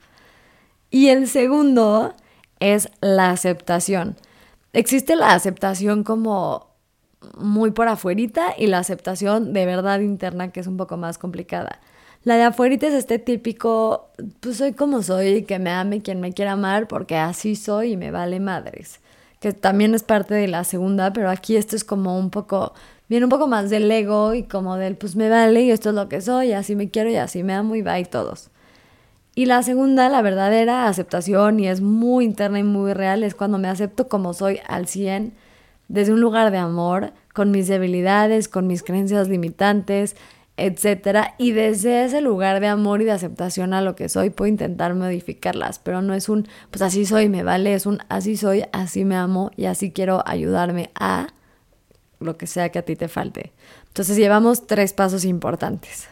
Y 0.91 1.09
el 1.09 1.27
segundo 1.27 2.15
es 2.61 2.89
la 3.01 3.31
aceptación. 3.31 4.17
Existe 4.73 5.17
la 5.17 5.35
aceptación 5.35 6.05
como 6.05 6.69
muy 7.37 7.73
por 7.73 7.89
afuerita 7.89 8.55
y 8.57 8.69
la 8.69 8.79
aceptación 8.79 9.53
de 9.53 9.67
verdad 9.67 10.01
interna 10.01 10.53
que 10.53 10.61
es 10.61 10.69
un 10.69 10.77
poco 10.77 10.97
más 10.97 11.19
complicada. 11.19 11.81
La 12.23 12.37
de 12.37 12.45
afuerita 12.45 12.87
es 12.87 12.95
este 12.95 13.19
típico, 13.19 14.13
pues 14.41 14.57
soy 14.59 14.73
como 14.73 15.03
soy, 15.03 15.43
que 15.45 15.59
me 15.59 15.71
ame 15.71 16.01
quien 16.01 16.21
me 16.21 16.33
quiera 16.33 16.53
amar 16.53 16.87
porque 16.89 17.17
así 17.17 17.57
soy 17.57 17.93
y 17.93 17.97
me 17.97 18.11
vale 18.11 18.41
madres. 18.41 19.01
Que 19.45 19.53
también 19.53 19.95
es 19.95 20.03
parte 20.03 20.33
de 20.33 20.49
la 20.49 20.65
segunda, 20.65 21.13
pero 21.13 21.29
aquí 21.29 21.57
esto 21.57 21.77
es 21.77 21.85
como 21.85 22.19
un 22.19 22.31
poco, 22.31 22.73
viene 23.11 23.27
un 23.27 23.31
poco 23.31 23.47
más 23.47 23.69
del 23.69 23.91
ego 23.91 24.33
y 24.33 24.45
como 24.45 24.77
del, 24.77 24.97
pues 24.97 25.17
me 25.17 25.29
vale 25.29 25.65
y 25.65 25.71
esto 25.71 25.91
es 25.91 25.95
lo 25.95 26.09
que 26.09 26.23
soy, 26.23 26.53
así 26.53 26.75
me 26.75 26.89
quiero 26.89 27.11
y 27.11 27.17
así 27.17 27.43
me 27.43 27.53
amo 27.53 27.77
y 27.77 27.83
bye 27.83 28.07
todos. 28.07 28.49
Y 29.35 29.45
la 29.45 29.63
segunda, 29.63 30.09
la 30.09 30.23
verdadera 30.23 30.89
aceptación, 30.89 31.61
y 31.61 31.69
es 31.69 31.83
muy 31.83 32.25
interna 32.25 32.59
y 32.59 32.63
muy 32.63 32.95
real, 32.95 33.23
es 33.23 33.35
cuando 33.35 33.59
me 33.59 33.69
acepto 33.69 34.09
como 34.09 34.33
soy 34.33 34.61
al 34.67 34.89
100, 34.89 35.35
desde 35.89 36.15
un 36.15 36.23
lugar 36.23 36.51
de 36.51 36.57
amor, 36.57 37.13
con 37.35 37.51
mis 37.51 37.69
debilidades, 37.69 38.49
con 38.49 38.67
mis 38.67 38.83
creencias 38.83 39.29
limitantes, 39.29 40.17
etcétera, 40.57 41.35
y 41.39 41.53
desde 41.53 42.05
ese 42.05 42.21
lugar 42.21 42.61
de 42.61 42.69
amor 42.69 43.03
y 43.03 43.05
de 43.05 43.13
aceptación 43.13 43.75
a 43.75 43.81
lo 43.81 43.97
que 43.97 44.09
soy, 44.09 44.31
puedo 44.31 44.49
intentar 44.49 44.95
modificarlas, 44.95 45.81
pero 45.81 46.01
no 46.01 46.15
es 46.15 46.29
un, 46.29 46.47
pues 46.71 46.83
así 46.83 47.07
soy, 47.07 47.29
me 47.29 47.43
vale, 47.43 47.75
es 47.75 47.87
un, 47.87 47.99
así 48.09 48.37
soy, 48.37 48.65
así 48.73 49.05
me 49.05 49.17
amo 49.17 49.51
y 49.57 49.65
así 49.65 49.91
quiero 49.91 50.23
ayudarme 50.27 50.91
a 50.95 51.29
lo 52.21 52.37
que 52.37 52.47
sea 52.47 52.69
que 52.71 52.79
a 52.79 52.85
ti 52.85 52.95
te 52.95 53.09
falte. 53.09 53.53
Entonces 53.89 54.17
llevamos 54.17 54.67
tres 54.67 54.93
pasos 54.93 55.25
importantes. 55.25 56.09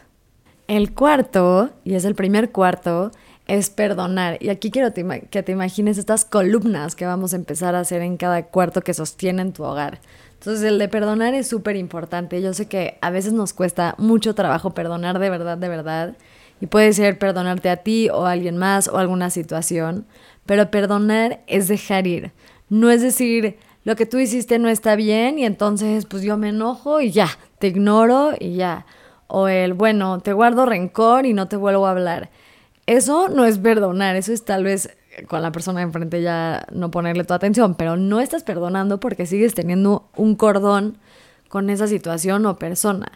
El 0.67 0.93
cuarto, 0.93 1.71
y 1.83 1.95
es 1.95 2.05
el 2.05 2.15
primer 2.15 2.51
cuarto, 2.51 3.11
es 3.47 3.69
perdonar. 3.69 4.37
Y 4.41 4.49
aquí 4.49 4.71
quiero 4.71 4.93
que 4.93 5.43
te 5.43 5.51
imagines 5.51 5.97
estas 5.97 6.23
columnas 6.25 6.95
que 6.95 7.05
vamos 7.05 7.33
a 7.33 7.35
empezar 7.35 7.75
a 7.75 7.81
hacer 7.81 8.01
en 8.01 8.17
cada 8.17 8.43
cuarto 8.43 8.81
que 8.81 8.93
sostienen 8.93 9.53
tu 9.53 9.63
hogar. 9.63 9.99
Entonces 10.43 10.65
el 10.65 10.77
de 10.77 10.89
perdonar 10.89 11.33
es 11.35 11.47
súper 11.47 11.77
importante. 11.77 12.41
Yo 12.41 12.53
sé 12.53 12.67
que 12.67 12.97
a 12.99 13.11
veces 13.11 13.31
nos 13.31 13.53
cuesta 13.53 13.95
mucho 13.97 14.35
trabajo 14.35 14.71
perdonar 14.71 15.17
de 15.19 15.29
verdad, 15.29 15.57
de 15.57 15.69
verdad. 15.69 16.17
Y 16.59 16.65
puede 16.65 16.91
ser 16.91 17.17
perdonarte 17.17 17.69
a 17.69 17.77
ti 17.77 18.09
o 18.09 18.25
a 18.25 18.31
alguien 18.31 18.57
más 18.57 18.89
o 18.89 18.97
alguna 18.97 19.29
situación. 19.29 20.05
Pero 20.45 20.69
perdonar 20.69 21.39
es 21.47 21.69
dejar 21.69 22.07
ir. 22.07 22.33
No 22.67 22.91
es 22.91 23.01
decir, 23.01 23.57
lo 23.85 23.95
que 23.95 24.05
tú 24.05 24.19
hiciste 24.19 24.59
no 24.59 24.67
está 24.67 24.97
bien 24.97 25.39
y 25.39 25.45
entonces 25.45 26.05
pues 26.05 26.23
yo 26.23 26.35
me 26.35 26.49
enojo 26.49 26.99
y 26.99 27.11
ya, 27.11 27.29
te 27.59 27.67
ignoro 27.67 28.33
y 28.37 28.55
ya 28.55 28.85
o 29.27 29.47
el, 29.47 29.73
bueno, 29.73 30.19
te 30.19 30.33
guardo 30.33 30.65
rencor 30.65 31.25
y 31.25 31.33
no 31.33 31.47
te 31.47 31.55
vuelvo 31.55 31.87
a 31.87 31.91
hablar. 31.91 32.29
Eso 32.85 33.29
no 33.29 33.45
es 33.45 33.59
perdonar, 33.59 34.17
eso 34.17 34.33
es 34.33 34.43
tal 34.43 34.65
vez 34.65 34.89
con 35.27 35.41
la 35.41 35.51
persona 35.51 35.79
de 35.79 35.85
enfrente 35.85 36.21
ya 36.21 36.65
no 36.71 36.91
ponerle 36.91 37.23
tu 37.23 37.33
atención, 37.33 37.75
pero 37.75 37.97
no 37.97 38.19
estás 38.19 38.43
perdonando 38.43 38.99
porque 38.99 39.25
sigues 39.25 39.53
teniendo 39.53 40.09
un 40.15 40.35
cordón 40.35 40.97
con 41.49 41.69
esa 41.69 41.87
situación 41.87 42.45
o 42.45 42.57
persona. 42.57 43.11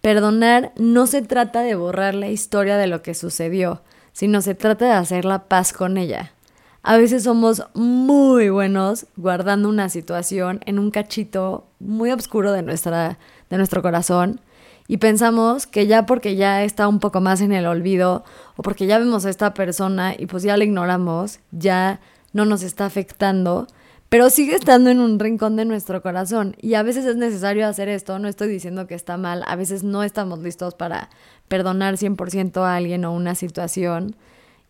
Perdonar 0.00 0.72
no 0.76 1.06
se 1.06 1.22
trata 1.22 1.62
de 1.62 1.74
borrar 1.74 2.14
la 2.14 2.28
historia 2.28 2.76
de 2.76 2.86
lo 2.86 3.02
que 3.02 3.14
sucedió, 3.14 3.82
sino 4.12 4.40
se 4.40 4.54
trata 4.54 4.86
de 4.86 4.92
hacer 4.92 5.24
la 5.24 5.44
paz 5.44 5.72
con 5.72 5.98
ella. 5.98 6.32
A 6.82 6.96
veces 6.96 7.24
somos 7.24 7.64
muy 7.74 8.48
buenos 8.48 9.06
guardando 9.16 9.68
una 9.68 9.90
situación 9.90 10.60
en 10.64 10.78
un 10.78 10.90
cachito 10.90 11.66
muy 11.78 12.10
oscuro 12.10 12.52
de, 12.52 12.62
nuestra, 12.62 13.18
de 13.50 13.56
nuestro 13.58 13.82
corazón 13.82 14.40
y 14.90 14.96
pensamos 14.96 15.68
que 15.68 15.86
ya 15.86 16.04
porque 16.04 16.34
ya 16.34 16.64
está 16.64 16.88
un 16.88 16.98
poco 16.98 17.20
más 17.20 17.40
en 17.42 17.52
el 17.52 17.66
olvido 17.66 18.24
o 18.56 18.62
porque 18.64 18.86
ya 18.86 18.98
vemos 18.98 19.24
a 19.24 19.30
esta 19.30 19.54
persona 19.54 20.16
y 20.18 20.26
pues 20.26 20.42
ya 20.42 20.56
la 20.56 20.64
ignoramos, 20.64 21.38
ya 21.52 22.00
no 22.32 22.44
nos 22.44 22.64
está 22.64 22.86
afectando, 22.86 23.68
pero 24.08 24.30
sigue 24.30 24.56
estando 24.56 24.90
en 24.90 24.98
un 24.98 25.20
rincón 25.20 25.54
de 25.54 25.64
nuestro 25.64 26.02
corazón. 26.02 26.56
Y 26.60 26.74
a 26.74 26.82
veces 26.82 27.04
es 27.04 27.14
necesario 27.14 27.68
hacer 27.68 27.88
esto, 27.88 28.18
no 28.18 28.26
estoy 28.26 28.48
diciendo 28.48 28.88
que 28.88 28.96
está 28.96 29.16
mal, 29.16 29.44
a 29.46 29.54
veces 29.54 29.84
no 29.84 30.02
estamos 30.02 30.40
listos 30.40 30.74
para 30.74 31.08
perdonar 31.46 31.94
100% 31.94 32.60
a 32.60 32.74
alguien 32.74 33.04
o 33.04 33.12
una 33.12 33.36
situación 33.36 34.16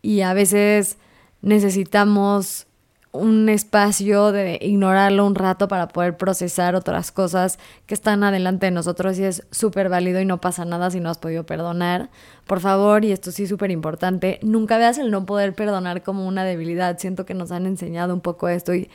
y 0.03 0.21
a 0.21 0.35
veces 0.35 0.99
necesitamos 1.41 2.67
un 3.13 3.49
espacio 3.49 4.31
de 4.31 4.57
ignorarlo 4.61 5.25
un 5.25 5.35
rato 5.35 5.67
para 5.67 5.89
poder 5.89 6.15
procesar 6.15 6.75
otras 6.75 7.11
cosas 7.11 7.59
que 7.85 7.93
están 7.93 8.23
adelante 8.23 8.67
de 8.67 8.71
nosotros 8.71 9.19
y 9.19 9.25
es 9.25 9.45
súper 9.51 9.89
válido 9.89 10.21
y 10.21 10.25
no 10.25 10.39
pasa 10.39 10.63
nada 10.63 10.89
si 10.91 11.01
no 11.01 11.09
has 11.09 11.17
podido 11.17 11.45
perdonar. 11.45 12.09
Por 12.47 12.61
favor, 12.61 13.03
y 13.03 13.11
esto 13.11 13.31
sí 13.31 13.43
es 13.43 13.49
súper 13.49 13.71
importante, 13.71 14.39
nunca 14.41 14.77
veas 14.77 14.97
el 14.97 15.11
no 15.11 15.25
poder 15.25 15.53
perdonar 15.53 16.03
como 16.03 16.25
una 16.27 16.45
debilidad. 16.45 16.97
Siento 16.99 17.25
que 17.25 17.33
nos 17.33 17.51
han 17.51 17.65
enseñado 17.65 18.13
un 18.13 18.21
poco 18.21 18.47
esto 18.47 18.73
y 18.73 18.89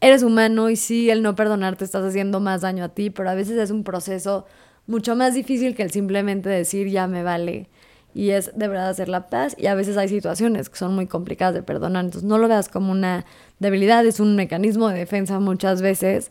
eres 0.00 0.22
humano 0.22 0.68
y 0.68 0.76
sí, 0.76 1.08
el 1.10 1.22
no 1.22 1.34
perdonar 1.34 1.76
te 1.76 1.84
estás 1.84 2.04
haciendo 2.04 2.40
más 2.40 2.60
daño 2.60 2.84
a 2.84 2.88
ti, 2.90 3.08
pero 3.10 3.30
a 3.30 3.34
veces 3.34 3.56
es 3.56 3.70
un 3.70 3.84
proceso 3.84 4.46
mucho 4.86 5.16
más 5.16 5.34
difícil 5.34 5.74
que 5.74 5.82
el 5.82 5.90
simplemente 5.90 6.48
decir 6.48 6.88
ya 6.88 7.06
me 7.06 7.22
vale 7.22 7.68
y 8.14 8.30
es 8.30 8.56
de 8.56 8.68
verdad 8.68 8.90
hacer 8.90 9.08
la 9.08 9.28
paz 9.28 9.54
y 9.58 9.66
a 9.66 9.74
veces 9.74 9.96
hay 9.96 10.08
situaciones 10.08 10.68
que 10.68 10.76
son 10.76 10.94
muy 10.94 11.06
complicadas 11.06 11.54
de 11.54 11.62
perdonar, 11.62 12.04
entonces 12.04 12.28
no 12.28 12.38
lo 12.38 12.48
veas 12.48 12.68
como 12.68 12.92
una 12.92 13.24
debilidad, 13.62 14.04
es 14.04 14.20
un 14.20 14.36
mecanismo 14.36 14.88
de 14.88 14.98
defensa 14.98 15.40
muchas 15.40 15.80
veces 15.80 16.30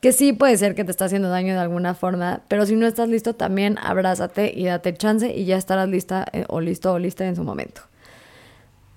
que 0.00 0.12
sí 0.12 0.32
puede 0.32 0.56
ser 0.56 0.74
que 0.74 0.84
te 0.84 0.90
está 0.90 1.06
haciendo 1.06 1.28
daño 1.28 1.54
de 1.54 1.60
alguna 1.60 1.94
forma, 1.94 2.42
pero 2.48 2.66
si 2.66 2.76
no 2.76 2.86
estás 2.86 3.08
listo 3.08 3.34
también 3.34 3.78
abrázate 3.82 4.52
y 4.54 4.66
date 4.66 4.94
chance 4.94 5.34
y 5.34 5.46
ya 5.46 5.56
estarás 5.56 5.88
lista 5.88 6.26
eh, 6.32 6.44
o 6.48 6.60
listo 6.60 6.92
o 6.92 6.98
lista 6.98 7.26
en 7.26 7.34
su 7.34 7.42
momento. 7.42 7.82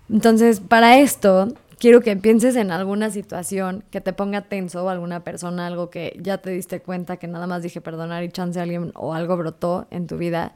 Entonces, 0.09 0.59
para 0.59 0.99
esto, 0.99 1.53
quiero 1.79 2.01
que 2.01 2.15
pienses 2.15 2.55
en 2.55 2.71
alguna 2.71 3.09
situación 3.09 3.83
que 3.91 4.01
te 4.01 4.13
ponga 4.13 4.41
tenso 4.41 4.83
o 4.83 4.89
alguna 4.89 5.23
persona, 5.23 5.67
algo 5.67 5.89
que 5.89 6.19
ya 6.21 6.39
te 6.39 6.49
diste 6.51 6.81
cuenta 6.81 7.17
que 7.17 7.27
nada 7.27 7.47
más 7.47 7.63
dije 7.63 7.81
perdonar 7.81 8.23
y 8.23 8.29
chance 8.29 8.59
a 8.59 8.63
alguien 8.63 8.91
o 8.95 9.13
algo 9.13 9.37
brotó 9.37 9.87
en 9.89 10.05
tu 10.05 10.17
vida 10.17 10.53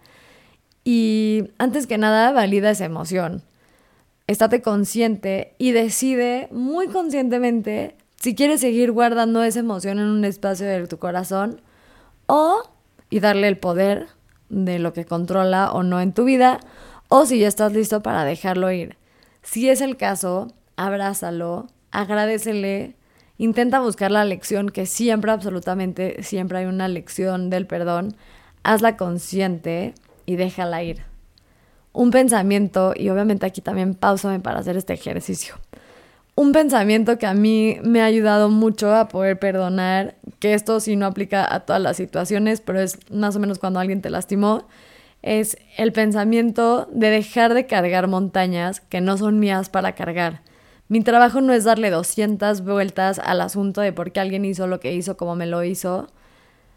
y 0.84 1.50
antes 1.58 1.88
que 1.88 1.98
nada, 1.98 2.32
valida 2.32 2.70
esa 2.72 2.86
emoción. 2.86 3.42
Estate 4.28 4.62
consciente 4.62 5.56
y 5.58 5.72
decide 5.72 6.48
muy 6.52 6.88
conscientemente 6.88 7.98
si 8.16 8.36
quieres 8.36 8.62
seguir 8.62 8.92
guardando 8.92 9.44
esa 9.44 9.60
emoción 9.60 10.00
en 10.00 10.06
un 10.06 10.24
espacio 10.24 10.66
de 10.66 10.88
tu 10.88 10.98
corazón 10.98 11.62
o 12.26 12.64
y 13.10 13.20
darle 13.20 13.50
el 13.50 13.58
poder 13.58 14.08
de 14.50 14.80
lo 14.80 14.94
que 14.94 15.06
controla 15.06 15.72
o 15.72 15.84
no 15.84 16.00
en 16.00 16.14
tu 16.14 16.24
vida 16.24 16.60
o 17.10 17.26
si 17.26 17.40
ya 17.40 17.48
estás 17.48 17.74
listo 17.74 18.02
para 18.02 18.24
dejarlo 18.24 18.72
ir. 18.72 18.98
Si 19.42 19.70
es 19.70 19.82
el 19.82 19.98
caso, 19.98 20.48
abrázalo, 20.78 21.68
agradecele, 21.92 22.96
intenta 23.38 23.82
buscar 23.82 24.10
la 24.10 24.24
lección 24.24 24.70
que 24.70 24.86
siempre, 24.86 25.32
absolutamente, 25.32 26.24
siempre 26.24 26.60
hay 26.60 26.66
una 26.66 26.88
lección 26.88 27.50
del 27.50 27.68
perdón. 27.68 28.16
Hazla 28.64 28.96
consciente 28.96 29.94
y 30.26 30.38
déjala 30.38 30.82
ir. 30.82 31.13
Un 31.94 32.10
pensamiento, 32.10 32.94
y 32.96 33.10
obviamente 33.10 33.46
aquí 33.46 33.62
también 33.62 33.94
pausame 33.94 34.40
para 34.40 34.60
hacer 34.60 34.76
este 34.78 34.94
ejercicio. 34.94 35.56
Un 36.36 36.52
pensamiento 36.52 37.20
que 37.20 37.28
a 37.28 37.36
mí 37.36 37.78
me 37.84 38.02
ha 38.02 38.06
ayudado 38.06 38.50
mucho 38.50 38.94
a 38.96 39.08
poder 39.08 39.38
perdonar, 39.38 40.16
que 40.40 40.56
esto 40.56 40.80
sí 40.80 40.96
no 40.96 41.06
aplica 41.06 41.54
a 41.54 41.60
todas 41.60 41.82
las 41.82 41.96
situaciones, 41.96 42.60
pero 42.60 42.82
es 42.82 42.98
más 43.12 43.36
o 43.36 43.40
menos 43.40 43.60
cuando 43.60 43.80
alguien 43.80 44.02
te 44.02 44.10
lastimó, 44.10 44.68
es 45.22 45.58
el 45.78 45.94
pensamiento 45.94 46.90
de 46.92 47.12
dejar 47.12 47.54
de 47.54 47.68
cargar 47.68 48.08
montañas 48.08 48.82
que 48.82 49.00
no 49.00 49.16
son 49.18 49.40
mías 49.40 49.70
para 49.70 49.94
cargar. 49.94 50.42
Mi 50.88 51.02
trabajo 51.02 51.40
no 51.42 51.54
es 51.54 51.64
darle 51.64 51.92
200 51.92 52.62
vueltas 52.64 53.20
al 53.20 53.40
asunto 53.40 53.82
de 53.82 53.94
por 53.94 54.12
qué 54.12 54.20
alguien 54.20 54.44
hizo 54.44 54.66
lo 54.66 54.80
que 54.80 54.94
hizo 54.94 55.16
como 55.16 55.36
me 55.36 55.46
lo 55.46 55.64
hizo, 55.64 56.08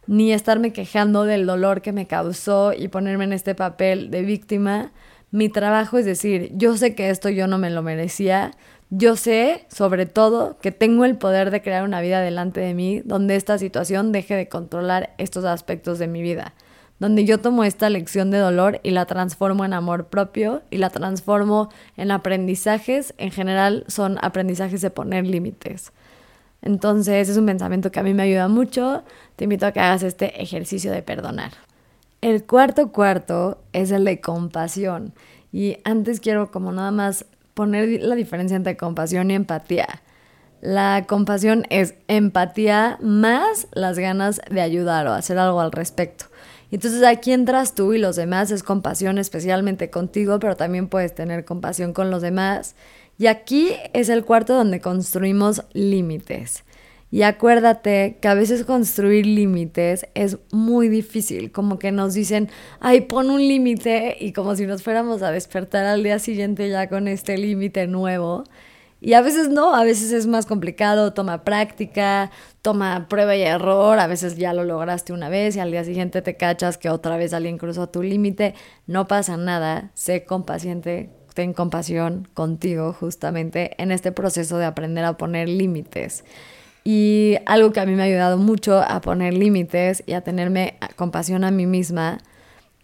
ni 0.06 0.32
estarme 0.32 0.72
quejando 0.72 1.24
del 1.24 1.46
dolor 1.46 1.82
que 1.82 1.92
me 1.92 2.06
causó 2.06 2.72
y 2.72 2.88
ponerme 2.88 3.24
en 3.24 3.32
este 3.32 3.54
papel 3.54 4.10
de 4.10 4.22
víctima. 4.22 4.92
Mi 5.30 5.48
trabajo 5.48 5.98
es 5.98 6.04
decir, 6.04 6.50
yo 6.54 6.76
sé 6.76 6.94
que 6.94 7.10
esto 7.10 7.28
yo 7.28 7.46
no 7.46 7.58
me 7.58 7.70
lo 7.70 7.82
merecía, 7.82 8.52
yo 8.90 9.16
sé, 9.16 9.66
sobre 9.68 10.06
todo, 10.06 10.58
que 10.58 10.70
tengo 10.70 11.04
el 11.04 11.16
poder 11.16 11.50
de 11.50 11.60
crear 11.60 11.82
una 11.82 12.00
vida 12.00 12.20
delante 12.20 12.60
de 12.60 12.72
mí 12.72 13.02
donde 13.04 13.34
esta 13.34 13.58
situación 13.58 14.12
deje 14.12 14.36
de 14.36 14.48
controlar 14.48 15.14
estos 15.18 15.44
aspectos 15.44 15.98
de 15.98 16.06
mi 16.06 16.22
vida, 16.22 16.54
donde 17.00 17.24
yo 17.24 17.38
tomo 17.38 17.64
esta 17.64 17.90
lección 17.90 18.30
de 18.30 18.38
dolor 18.38 18.78
y 18.84 18.92
la 18.92 19.06
transformo 19.06 19.64
en 19.64 19.72
amor 19.72 20.06
propio 20.06 20.62
y 20.70 20.76
la 20.76 20.90
transformo 20.90 21.68
en 21.96 22.12
aprendizajes, 22.12 23.12
en 23.18 23.32
general 23.32 23.84
son 23.88 24.18
aprendizajes 24.22 24.80
de 24.82 24.90
poner 24.90 25.26
límites. 25.26 25.92
Entonces 26.66 27.28
es 27.28 27.36
un 27.36 27.46
pensamiento 27.46 27.92
que 27.92 28.00
a 28.00 28.02
mí 28.02 28.12
me 28.12 28.24
ayuda 28.24 28.48
mucho. 28.48 29.04
Te 29.36 29.44
invito 29.44 29.66
a 29.66 29.72
que 29.72 29.78
hagas 29.78 30.02
este 30.02 30.42
ejercicio 30.42 30.90
de 30.90 31.00
perdonar. 31.00 31.52
El 32.20 32.44
cuarto 32.44 32.90
cuarto 32.90 33.62
es 33.72 33.92
el 33.92 34.04
de 34.04 34.20
compasión. 34.20 35.14
Y 35.52 35.78
antes 35.84 36.18
quiero 36.18 36.50
como 36.50 36.72
nada 36.72 36.90
más 36.90 37.24
poner 37.54 38.02
la 38.02 38.16
diferencia 38.16 38.56
entre 38.56 38.76
compasión 38.76 39.30
y 39.30 39.34
empatía. 39.34 39.86
La 40.60 41.04
compasión 41.06 41.66
es 41.70 41.94
empatía 42.08 42.98
más 43.00 43.68
las 43.72 43.96
ganas 44.00 44.40
de 44.50 44.60
ayudar 44.60 45.06
o 45.06 45.12
hacer 45.12 45.38
algo 45.38 45.60
al 45.60 45.70
respecto. 45.70 46.24
Entonces 46.72 47.04
aquí 47.04 47.30
entras 47.30 47.76
tú 47.76 47.92
y 47.92 47.98
los 47.98 48.16
demás 48.16 48.50
es 48.50 48.64
compasión 48.64 49.18
especialmente 49.18 49.88
contigo, 49.88 50.40
pero 50.40 50.56
también 50.56 50.88
puedes 50.88 51.14
tener 51.14 51.44
compasión 51.44 51.92
con 51.92 52.10
los 52.10 52.22
demás 52.22 52.74
y 53.18 53.26
aquí 53.26 53.70
es 53.92 54.08
el 54.08 54.24
cuarto 54.24 54.54
donde 54.54 54.80
construimos 54.80 55.62
límites. 55.72 56.64
Y 57.10 57.22
acuérdate 57.22 58.18
que 58.20 58.28
a 58.28 58.34
veces 58.34 58.64
construir 58.64 59.26
límites 59.26 60.06
es 60.14 60.38
muy 60.50 60.88
difícil, 60.88 61.52
como 61.52 61.78
que 61.78 61.92
nos 61.92 62.14
dicen, 62.14 62.50
ay, 62.80 63.02
pon 63.02 63.30
un 63.30 63.40
límite 63.40 64.16
y 64.20 64.32
como 64.32 64.56
si 64.56 64.66
nos 64.66 64.82
fuéramos 64.82 65.22
a 65.22 65.30
despertar 65.30 65.86
al 65.86 66.02
día 66.02 66.18
siguiente 66.18 66.68
ya 66.68 66.88
con 66.88 67.06
este 67.06 67.38
límite 67.38 67.86
nuevo. 67.86 68.44
Y 69.00 69.12
a 69.12 69.20
veces 69.20 69.48
no, 69.50 69.74
a 69.74 69.84
veces 69.84 70.10
es 70.12 70.26
más 70.26 70.46
complicado, 70.46 71.12
toma 71.12 71.44
práctica, 71.44 72.30
toma 72.60 73.06
prueba 73.08 73.36
y 73.36 73.42
error, 73.42 73.98
a 73.98 74.06
veces 74.08 74.36
ya 74.36 74.52
lo 74.52 74.64
lograste 74.64 75.12
una 75.12 75.28
vez 75.28 75.54
y 75.54 75.60
al 75.60 75.70
día 75.70 75.84
siguiente 75.84 76.22
te 76.22 76.36
cachas 76.36 76.76
que 76.76 76.90
otra 76.90 77.16
vez 77.16 77.32
alguien 77.32 77.58
cruzó 77.58 77.88
tu 77.88 78.02
límite, 78.02 78.54
no 78.86 79.06
pasa 79.06 79.36
nada, 79.36 79.90
sé 79.94 80.24
compaciente, 80.24 81.10
ten 81.36 81.52
compasión 81.52 82.26
contigo 82.32 82.94
justamente 82.94 83.80
en 83.80 83.92
este 83.92 84.10
proceso 84.10 84.56
de 84.56 84.64
aprender 84.64 85.04
a 85.04 85.18
poner 85.18 85.50
límites. 85.50 86.24
Y 86.82 87.36
algo 87.44 87.72
que 87.72 87.80
a 87.80 87.84
mí 87.84 87.94
me 87.94 88.02
ha 88.02 88.06
ayudado 88.06 88.38
mucho 88.38 88.80
a 88.80 89.02
poner 89.02 89.34
límites 89.34 90.02
y 90.06 90.14
a 90.14 90.22
tenerme 90.22 90.78
compasión 90.96 91.44
a 91.44 91.50
mí 91.50 91.66
misma, 91.66 92.18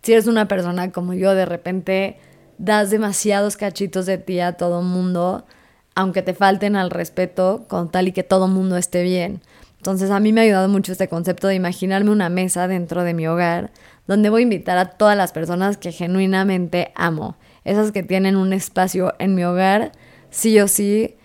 si 0.02 0.12
eres 0.12 0.26
una 0.26 0.48
persona 0.48 0.92
como 0.92 1.14
yo, 1.14 1.34
de 1.34 1.46
repente 1.46 2.18
das 2.58 2.90
demasiados 2.90 3.56
cachitos 3.56 4.04
de 4.04 4.18
ti 4.18 4.40
a 4.40 4.52
todo 4.52 4.82
mundo, 4.82 5.46
aunque 5.94 6.20
te 6.20 6.34
falten 6.34 6.76
al 6.76 6.90
respeto, 6.90 7.64
con 7.68 7.90
tal 7.90 8.08
y 8.08 8.12
que 8.12 8.22
todo 8.22 8.48
mundo 8.48 8.76
esté 8.76 9.02
bien. 9.02 9.40
Entonces 9.78 10.10
a 10.10 10.20
mí 10.20 10.32
me 10.32 10.42
ha 10.42 10.44
ayudado 10.44 10.68
mucho 10.68 10.92
este 10.92 11.08
concepto 11.08 11.48
de 11.48 11.54
imaginarme 11.54 12.10
una 12.10 12.28
mesa 12.28 12.68
dentro 12.68 13.02
de 13.02 13.14
mi 13.14 13.26
hogar 13.26 13.70
donde 14.06 14.30
voy 14.30 14.40
a 14.40 14.44
invitar 14.44 14.78
a 14.78 14.90
todas 14.90 15.16
las 15.16 15.32
personas 15.32 15.76
que 15.76 15.92
genuinamente 15.92 16.92
amo, 16.94 17.36
esas 17.64 17.92
que 17.92 18.02
tienen 18.02 18.36
un 18.36 18.52
espacio 18.52 19.14
en 19.18 19.34
mi 19.34 19.44
hogar, 19.44 19.92
sí 20.30 20.58
o 20.60 20.68
sí, 20.68 21.16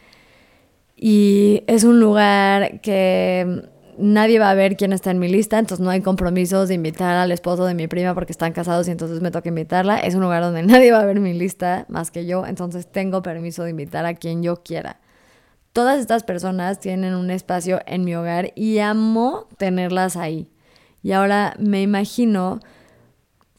y 0.96 1.64
es 1.68 1.84
un 1.84 2.00
lugar 2.00 2.82
que 2.82 3.70
nadie 3.98 4.40
va 4.40 4.50
a 4.50 4.56
ver 4.56 4.78
quién 4.78 4.94
está 4.94 5.12
en 5.12 5.20
mi 5.20 5.28
lista, 5.28 5.60
entonces 5.60 5.84
no 5.84 5.92
hay 5.92 6.02
compromisos 6.02 6.70
de 6.70 6.76
invitar 6.76 7.16
al 7.16 7.32
esposo 7.32 7.66
de 7.66 7.74
mi 7.74 7.88
prima 7.88 8.14
porque 8.14 8.32
están 8.32 8.54
casados 8.54 8.88
y 8.88 8.92
entonces 8.92 9.22
me 9.22 9.32
toca 9.32 9.50
invitarla. 9.50 10.00
Es 10.00 10.16
un 10.16 10.22
lugar 10.22 10.42
donde 10.42 10.64
nadie 10.64 10.92
va 10.92 11.00
a 11.00 11.06
ver 11.06 11.20
mi 11.20 11.34
lista 11.34 11.86
más 11.90 12.12
que 12.12 12.26
yo, 12.26 12.46
entonces 12.46 12.92
tengo 12.92 13.22
permiso 13.22 13.64
de 13.64 13.72
invitar 13.72 14.06
a 14.06 14.16
quien 14.16 14.44
yo 14.44 14.64
quiera. 14.64 15.00
Todas 15.74 16.00
estas 16.00 16.24
personas 16.24 16.80
tienen 16.80 17.14
un 17.14 17.30
espacio 17.30 17.82
en 17.86 18.04
mi 18.04 18.16
hogar 18.16 18.52
y 18.56 18.80
amo 18.80 19.48
tenerlas 19.58 20.18
ahí. 20.18 20.50
Y 21.04 21.12
ahora 21.12 21.56
me 21.60 21.84
imagino, 21.84 22.60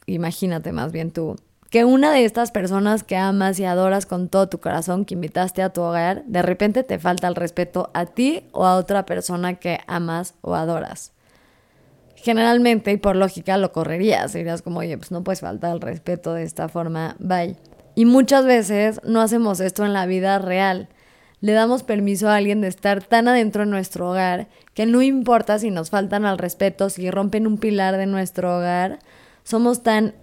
imagínate 0.07 0.73
más 0.73 0.91
bien 0.91 1.13
tú, 1.13 1.37
que 1.71 1.85
una 1.85 2.13
de 2.13 2.25
estas 2.25 2.51
personas 2.51 3.05
que 3.05 3.17
amas 3.17 3.61
y 3.61 3.65
adoras 3.65 4.07
con 4.07 4.29
todo 4.29 4.49
tu 4.49 4.59
corazón, 4.59 5.05
que 5.05 5.15
invitaste 5.15 5.63
a 5.63 5.71
tu 5.71 5.83
hogar, 5.83 6.25
de 6.25 6.43
repente 6.43 6.83
te 6.83 6.99
falta 6.99 7.29
el 7.29 7.35
respeto 7.35 7.91
a 7.93 8.07
ti 8.07 8.45
o 8.53 8.65
a 8.65 8.77
otra 8.77 9.05
persona 9.05 9.55
que 9.55 9.81
amas 9.87 10.35
o 10.41 10.55
adoras. 10.55 11.13
Generalmente 12.17 12.91
y 12.93 12.97
por 12.97 13.17
lógica 13.17 13.59
lo 13.59 13.71
correrías, 13.73 14.33
dirías 14.33 14.63
como, 14.63 14.81
oye, 14.81 14.97
pues 14.97 15.11
no 15.11 15.23
puedes 15.23 15.41
faltar 15.41 15.73
el 15.73 15.81
respeto 15.81 16.35
de 16.35 16.43
esta 16.43 16.69
forma, 16.69 17.17
bye. 17.19 17.57
Y 17.95 18.07
muchas 18.07 18.45
veces 18.45 19.01
no 19.05 19.21
hacemos 19.21 19.61
esto 19.61 19.85
en 19.85 19.93
la 19.93 20.07
vida 20.07 20.39
real. 20.39 20.89
Le 21.41 21.53
damos 21.53 21.83
permiso 21.83 22.29
a 22.29 22.37
alguien 22.37 22.61
de 22.61 22.69
estar 22.69 23.03
tan 23.05 23.29
adentro 23.29 23.65
de 23.65 23.71
nuestro 23.71 24.11
hogar 24.11 24.49
que 24.75 24.87
no 24.87 25.03
importa 25.03 25.59
si 25.59 25.71
nos 25.71 25.91
faltan 25.91 26.25
al 26.25 26.39
respeto, 26.39 26.91
si 26.91 27.11
rompen 27.11 27.47
un 27.47 27.59
pilar 27.59 27.97
de 27.97 28.07
nuestro 28.07 28.57
hogar, 28.57 28.99
somos 29.45 29.83
tan 29.83 30.15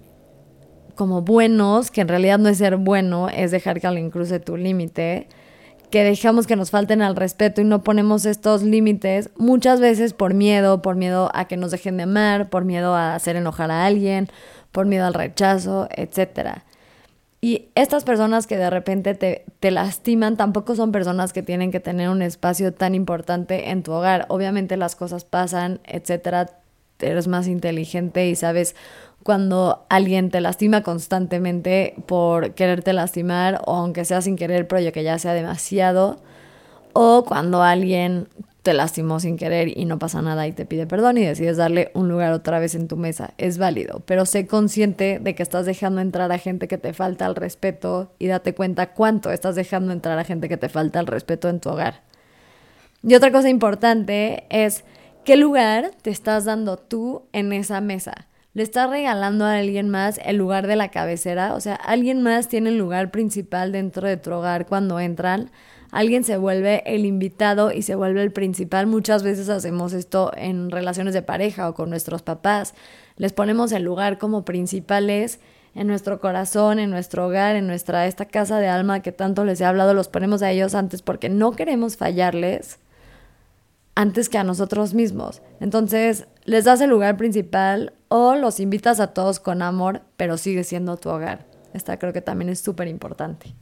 como 0.95 1.21
buenos, 1.21 1.91
que 1.91 2.01
en 2.01 2.07
realidad 2.07 2.39
no 2.39 2.49
es 2.49 2.57
ser 2.57 2.77
bueno, 2.77 3.29
es 3.29 3.51
dejar 3.51 3.79
que 3.79 3.87
alguien 3.87 4.09
cruce 4.09 4.39
tu 4.39 4.57
límite, 4.57 5.27
que 5.89 6.03
dejamos 6.03 6.47
que 6.47 6.55
nos 6.55 6.71
falten 6.71 7.01
al 7.01 7.15
respeto 7.15 7.61
y 7.61 7.63
no 7.63 7.83
ponemos 7.83 8.25
estos 8.25 8.63
límites 8.63 9.29
muchas 9.37 9.79
veces 9.79 10.13
por 10.13 10.33
miedo, 10.33 10.81
por 10.81 10.95
miedo 10.95 11.29
a 11.33 11.45
que 11.45 11.57
nos 11.57 11.71
dejen 11.71 11.97
de 11.97 12.03
amar, 12.03 12.49
por 12.49 12.65
miedo 12.65 12.95
a 12.95 13.15
hacer 13.15 13.35
enojar 13.35 13.71
a 13.71 13.85
alguien, 13.85 14.27
por 14.71 14.85
miedo 14.85 15.05
al 15.05 15.13
rechazo, 15.13 15.87
etc. 15.95 16.63
Y 17.39 17.69
estas 17.75 18.03
personas 18.03 18.47
que 18.47 18.57
de 18.57 18.69
repente 18.69 19.13
te, 19.13 19.45
te 19.59 19.71
lastiman 19.71 20.35
tampoco 20.35 20.75
son 20.75 20.91
personas 20.91 21.31
que 21.31 21.43
tienen 21.43 21.71
que 21.71 21.79
tener 21.79 22.09
un 22.09 22.21
espacio 22.21 22.73
tan 22.73 22.95
importante 22.95 23.69
en 23.69 23.83
tu 23.83 23.91
hogar. 23.91 24.25
Obviamente 24.29 24.77
las 24.77 24.95
cosas 24.95 25.25
pasan, 25.25 25.79
etc. 25.85 26.49
Eres 26.99 27.27
más 27.27 27.47
inteligente 27.47 28.27
y 28.27 28.35
sabes 28.35 28.75
cuando 29.25 29.87
alguien 29.89 30.29
te 30.29 30.39
lastima 30.39 30.83
constantemente 30.83 31.95
por 32.05 32.53
quererte 32.53 32.93
lastimar 32.93 33.59
o 33.65 33.73
aunque 33.73 34.05
sea 34.05 34.21
sin 34.21 34.35
querer, 34.35 34.67
pero 34.67 34.91
que 34.91 35.03
ya 35.03 35.17
sea 35.17 35.33
demasiado, 35.33 36.17
o 36.93 37.25
cuando 37.25 37.63
alguien 37.63 38.27
te 38.61 38.75
lastimó 38.75 39.19
sin 39.19 39.35
querer 39.35 39.75
y 39.75 39.85
no 39.85 39.97
pasa 39.97 40.21
nada 40.21 40.45
y 40.45 40.51
te 40.51 40.67
pide 40.67 40.85
perdón 40.85 41.17
y 41.17 41.25
decides 41.25 41.57
darle 41.57 41.89
un 41.95 42.07
lugar 42.07 42.33
otra 42.33 42.59
vez 42.59 42.75
en 42.75 42.87
tu 42.87 42.97
mesa. 42.97 43.33
Es 43.39 43.57
válido, 43.57 44.03
pero 44.05 44.27
sé 44.27 44.45
consciente 44.45 45.17
de 45.19 45.33
que 45.33 45.41
estás 45.41 45.65
dejando 45.65 46.01
entrar 46.01 46.31
a 46.31 46.37
gente 46.37 46.67
que 46.67 46.77
te 46.77 46.93
falta 46.93 47.25
el 47.25 47.33
respeto 47.33 48.11
y 48.19 48.27
date 48.27 48.53
cuenta 48.53 48.93
cuánto 48.93 49.31
estás 49.31 49.55
dejando 49.55 49.91
entrar 49.91 50.19
a 50.19 50.23
gente 50.23 50.47
que 50.49 50.57
te 50.57 50.69
falta 50.69 50.99
el 50.99 51.07
respeto 51.07 51.49
en 51.49 51.59
tu 51.59 51.69
hogar. 51.69 52.03
Y 53.01 53.15
otra 53.15 53.31
cosa 53.31 53.49
importante 53.49 54.43
es 54.51 54.83
qué 55.23 55.35
lugar 55.35 55.89
te 56.03 56.11
estás 56.11 56.45
dando 56.45 56.77
tú 56.77 57.23
en 57.33 57.53
esa 57.53 57.81
mesa 57.81 58.27
le 58.55 58.63
estás 58.63 58.89
regalando 58.89 59.43
a 59.43 59.57
alguien 59.57 59.89
más 59.89 60.17
el 60.23 60.37
lugar 60.37 60.65
de 60.65 60.77
la 60.77 60.89
cabecera, 60.89 61.53
o 61.55 61.59
sea, 61.59 61.75
alguien 61.75 62.23
más 62.23 62.47
tiene 62.47 62.69
el 62.69 62.77
lugar 62.77 63.11
principal 63.11 63.73
dentro 63.73 64.07
de 64.07 64.15
tu 64.15 64.31
hogar 64.31 64.65
cuando 64.65 64.97
entran, 65.01 65.51
alguien 65.91 66.23
se 66.23 66.37
vuelve 66.37 66.81
el 66.85 67.05
invitado 67.05 67.73
y 67.73 67.81
se 67.81 67.95
vuelve 67.95 68.23
el 68.23 68.31
principal. 68.31 68.87
Muchas 68.87 69.23
veces 69.23 69.49
hacemos 69.49 69.91
esto 69.91 70.31
en 70.37 70.71
relaciones 70.71 71.13
de 71.13 71.21
pareja 71.21 71.67
o 71.69 71.73
con 71.73 71.89
nuestros 71.89 72.21
papás, 72.21 72.73
les 73.17 73.33
ponemos 73.33 73.73
el 73.73 73.83
lugar 73.83 74.17
como 74.17 74.45
principales 74.45 75.41
en 75.75 75.87
nuestro 75.87 76.21
corazón, 76.21 76.79
en 76.79 76.89
nuestro 76.89 77.27
hogar, 77.27 77.57
en 77.57 77.67
nuestra 77.67 78.07
esta 78.07 78.23
casa 78.23 78.59
de 78.59 78.69
alma 78.69 79.01
que 79.01 79.11
tanto 79.11 79.43
les 79.43 79.59
he 79.59 79.65
hablado, 79.65 79.93
los 79.93 80.07
ponemos 80.07 80.41
a 80.41 80.51
ellos 80.51 80.75
antes 80.75 81.01
porque 81.01 81.27
no 81.27 81.51
queremos 81.51 81.97
fallarles 81.97 82.79
antes 83.95 84.29
que 84.29 84.37
a 84.37 84.43
nosotros 84.45 84.93
mismos. 84.93 85.41
Entonces, 85.59 86.27
les 86.45 86.65
das 86.65 86.79
el 86.81 86.89
lugar 86.89 87.17
principal 87.17 87.93
o 88.15 88.35
los 88.35 88.61
invitas 88.61 88.99
a 89.01 89.07
todos 89.07 89.39
con 89.41 89.61
amor, 89.61 90.01
pero 90.15 90.37
sigue 90.37 90.63
siendo 90.63 90.95
tu 90.95 91.09
hogar. 91.09 91.45
Esta 91.73 91.99
creo 91.99 92.13
que 92.13 92.21
también 92.21 92.49
es 92.49 92.61
súper 92.61 92.87
importante. 92.87 93.53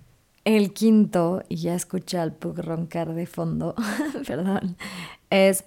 El 0.45 0.73
quinto, 0.73 1.41
y 1.49 1.55
ya 1.55 1.73
escuché 1.73 2.19
al 2.19 2.33
pug 2.33 2.59
roncar 2.59 3.15
de 3.15 3.25
fondo, 3.25 3.73
perdón, 4.27 4.77
es 5.31 5.65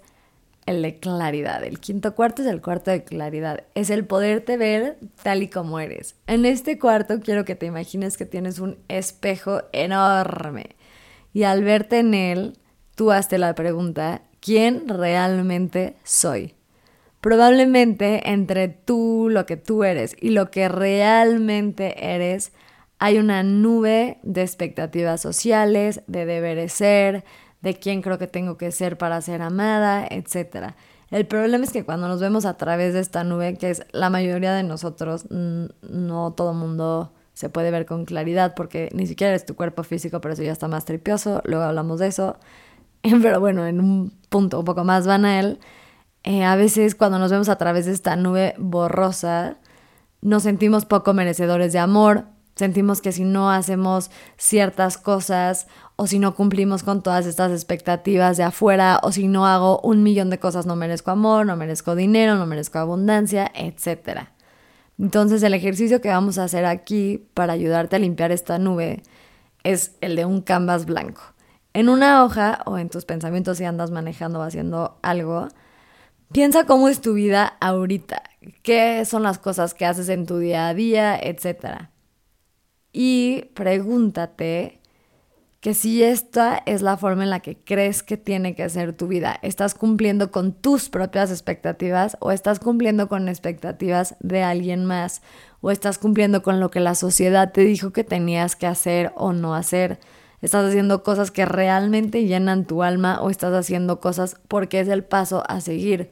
el 0.67 0.83
de 0.83 0.99
claridad. 1.01 1.65
El 1.65 1.81
quinto 1.81 2.15
cuarto 2.15 2.43
es 2.43 2.49
el 2.49 2.61
cuarto 2.61 2.91
de 2.91 3.03
claridad. 3.03 3.65
Es 3.75 3.91
el 3.91 4.05
poderte 4.05 4.57
ver 4.57 4.99
tal 5.23 5.43
y 5.43 5.49
como 5.49 5.81
eres. 5.81 6.15
En 6.27 6.45
este 6.45 6.79
cuarto 6.79 7.21
quiero 7.21 7.45
que 7.45 7.55
te 7.55 7.67
imagines 7.67 8.17
que 8.17 8.27
tienes 8.27 8.59
un 8.59 8.79
espejo 8.89 9.63
enorme. 9.73 10.77
Y 11.33 11.45
al 11.45 11.65
verte 11.65 11.99
en 11.99 12.15
él, 12.15 12.59
tú 12.95 13.13
hazte 13.13 13.39
la 13.39 13.55
pregunta, 13.55 14.23
quién 14.41 14.89
realmente 14.89 15.97
soy. 16.05 16.55
Probablemente 17.21 18.31
entre 18.31 18.69
tú, 18.69 19.29
lo 19.31 19.47
que 19.47 19.57
tú 19.57 19.85
eres 19.85 20.17
y 20.21 20.31
lo 20.31 20.51
que 20.51 20.69
realmente 20.69 22.15
eres, 22.15 22.53
hay 22.99 23.19
una 23.19 23.43
nube 23.43 24.19
de 24.23 24.43
expectativas 24.43 25.21
sociales, 25.21 26.03
de 26.07 26.25
deberes 26.25 26.73
ser, 26.73 27.25
de 27.63 27.75
quién 27.75 28.03
creo 28.03 28.19
que 28.19 28.27
tengo 28.27 28.57
que 28.57 28.71
ser 28.71 28.97
para 28.97 29.21
ser 29.21 29.43
amada, 29.43 30.07
etc. 30.09 30.75
El 31.11 31.27
problema 31.27 31.65
es 31.65 31.73
que 31.73 31.85
cuando 31.85 32.09
nos 32.09 32.21
vemos 32.21 32.45
a 32.45 32.57
través 32.57 32.95
de 32.95 33.01
esta 33.01 33.25
nube, 33.25 33.57
que 33.57 33.71
es 33.71 33.85
la 33.93 34.11
mayoría 34.11 34.55
de 34.55 34.63
nosotros, 34.63 35.27
no 35.31 36.33
todo 36.33 36.53
mundo 36.53 37.13
se 37.33 37.51
puede 37.51 37.71
ver 37.71 37.87
con 37.87 38.07
claridad 38.07 38.55
porque 38.55 38.89
ni 38.95 39.07
siquiera 39.07 39.35
es 39.35 39.45
tu 39.45 39.55
cuerpo 39.55 39.83
físico, 39.83 40.21
pero 40.21 40.35
eso 40.35 40.43
ya 40.43 40.53
está 40.53 40.69
más 40.69 40.85
tripioso, 40.85 41.43
luego 41.45 41.65
hablamos 41.65 41.99
de 42.01 42.07
eso. 42.09 42.39
Pero 43.03 43.41
bueno, 43.41 43.67
en 43.67 43.79
un 43.79 44.11
punto 44.31 44.59
un 44.59 44.65
poco 44.65 44.85
más 44.85 45.07
banal, 45.07 45.61
eh, 46.27 46.45
a 46.45 46.57
veces 46.57 46.95
cuando 46.95 47.19
nos 47.19 47.31
vemos 47.31 47.49
a 47.49 47.57
través 47.57 47.87
de 47.87 47.93
esta 47.93 48.17
nube 48.17 48.55
borrosa, 48.59 49.57
nos 50.21 50.43
sentimos 50.43 50.85
poco 50.85 51.15
merecedores 51.15 51.73
de 51.73 51.79
amor, 51.79 52.25
sentimos 52.57 53.01
que 53.01 53.13
si 53.13 53.25
no 53.25 53.51
hacemos 53.51 54.11
ciertas 54.37 54.99
cosas 54.99 55.69
o 55.97 56.07
si 56.07 56.19
no 56.19 56.35
cumplimos 56.35 56.83
con 56.83 57.03
todas 57.03 57.25
estas 57.27 57.53
expectativas 57.53 58.37
de 58.37 58.43
afuera 58.43 59.01
o 59.03 59.13
si 59.13 59.29
no 59.29 59.47
hago 59.47 59.81
un 59.81 60.03
millón 60.03 60.29
de 60.29 60.39
cosas 60.39 60.67
no 60.67 60.77
merezco 60.77 61.13
amor, 61.13 61.47
no 61.47 61.57
merezco 61.57 61.95
dinero, 61.95 62.35
no 62.35 62.45
merezco 62.45 62.79
abundancia, 62.79 63.51
etc. 63.55 64.29
Entonces 64.99 65.43
el 65.43 65.55
ejercicio 65.55 66.01
que 66.03 66.09
vamos 66.09 66.39
a 66.39 66.45
hacer 66.45 66.67
aquí 66.67 67.27
para 67.33 67.53
ayudarte 67.53 67.97
a 67.97 68.01
limpiar 68.01 68.33
esta 68.33 68.59
nube 68.59 69.03
es 69.63 69.97
el 70.03 70.17
de 70.17 70.25
un 70.25 70.43
canvas 70.43 70.85
blanco 70.85 71.23
en 71.77 71.91
una 71.91 72.25
hoja 72.25 72.63
o 72.65 72.79
en 72.79 72.89
tus 72.89 73.05
pensamientos 73.05 73.59
si 73.59 73.65
andas 73.65 73.91
manejando 73.91 74.39
o 74.39 74.43
haciendo 74.43 74.99
algo, 75.03 75.49
piensa 76.33 76.65
cómo 76.65 76.89
es 76.89 77.01
tu 77.01 77.15
vida 77.15 77.57
ahorita, 77.61 78.23
qué 78.63 79.05
son 79.05 79.23
las 79.23 79.39
cosas 79.39 79.75
que 79.75 79.87
haces 79.87 80.09
en 80.09 80.27
tu 80.27 80.39
día 80.39 80.69
a 80.69 80.75
día, 80.75 81.19
etc. 81.19 81.89
Y 82.93 83.51
pregúntate 83.55 84.81
que 85.61 85.75
si 85.75 86.03
esta 86.03 86.63
es 86.65 86.83
la 86.83 86.97
forma 86.97 87.25
en 87.25 87.31
la 87.31 87.41
que 87.41 87.57
crees 87.57 88.03
que 88.03 88.17
tiene 88.17 88.55
que 88.55 88.69
ser 88.69 88.93
tu 88.93 89.09
vida, 89.09 89.39
¿estás 89.43 89.75
cumpliendo 89.75 90.31
con 90.31 90.53
tus 90.53 90.89
propias 90.89 91.31
expectativas 91.31 92.17
o 92.21 92.31
estás 92.31 92.61
cumpliendo 92.61 93.09
con 93.09 93.29
expectativas 93.29 94.15
de 94.21 94.43
alguien 94.45 94.85
más 94.85 95.23
o 95.61 95.71
estás 95.73 95.99
cumpliendo 95.99 96.43
con 96.43 96.61
lo 96.61 96.71
que 96.71 96.79
la 96.79 96.95
sociedad 96.95 97.51
te 97.53 97.63
dijo 97.63 97.93
que 97.93 98.05
tenías 98.05 98.55
que 98.55 98.67
hacer 98.69 99.13
o 99.17 99.33
no 99.33 99.55
hacer? 99.57 99.99
Estás 100.41 100.69
haciendo 100.69 101.03
cosas 101.03 101.31
que 101.31 101.45
realmente 101.45 102.25
llenan 102.25 102.67
tu 102.67 102.83
alma 102.83 103.21
o 103.21 103.31
estás 103.31 103.53
haciendo 103.55 104.01
cosas 104.01 104.37
porque 104.49 104.81
es 104.81 104.89
el 104.89 105.05
paso 105.05 105.43
a 105.49 105.61
seguir. 105.61 106.11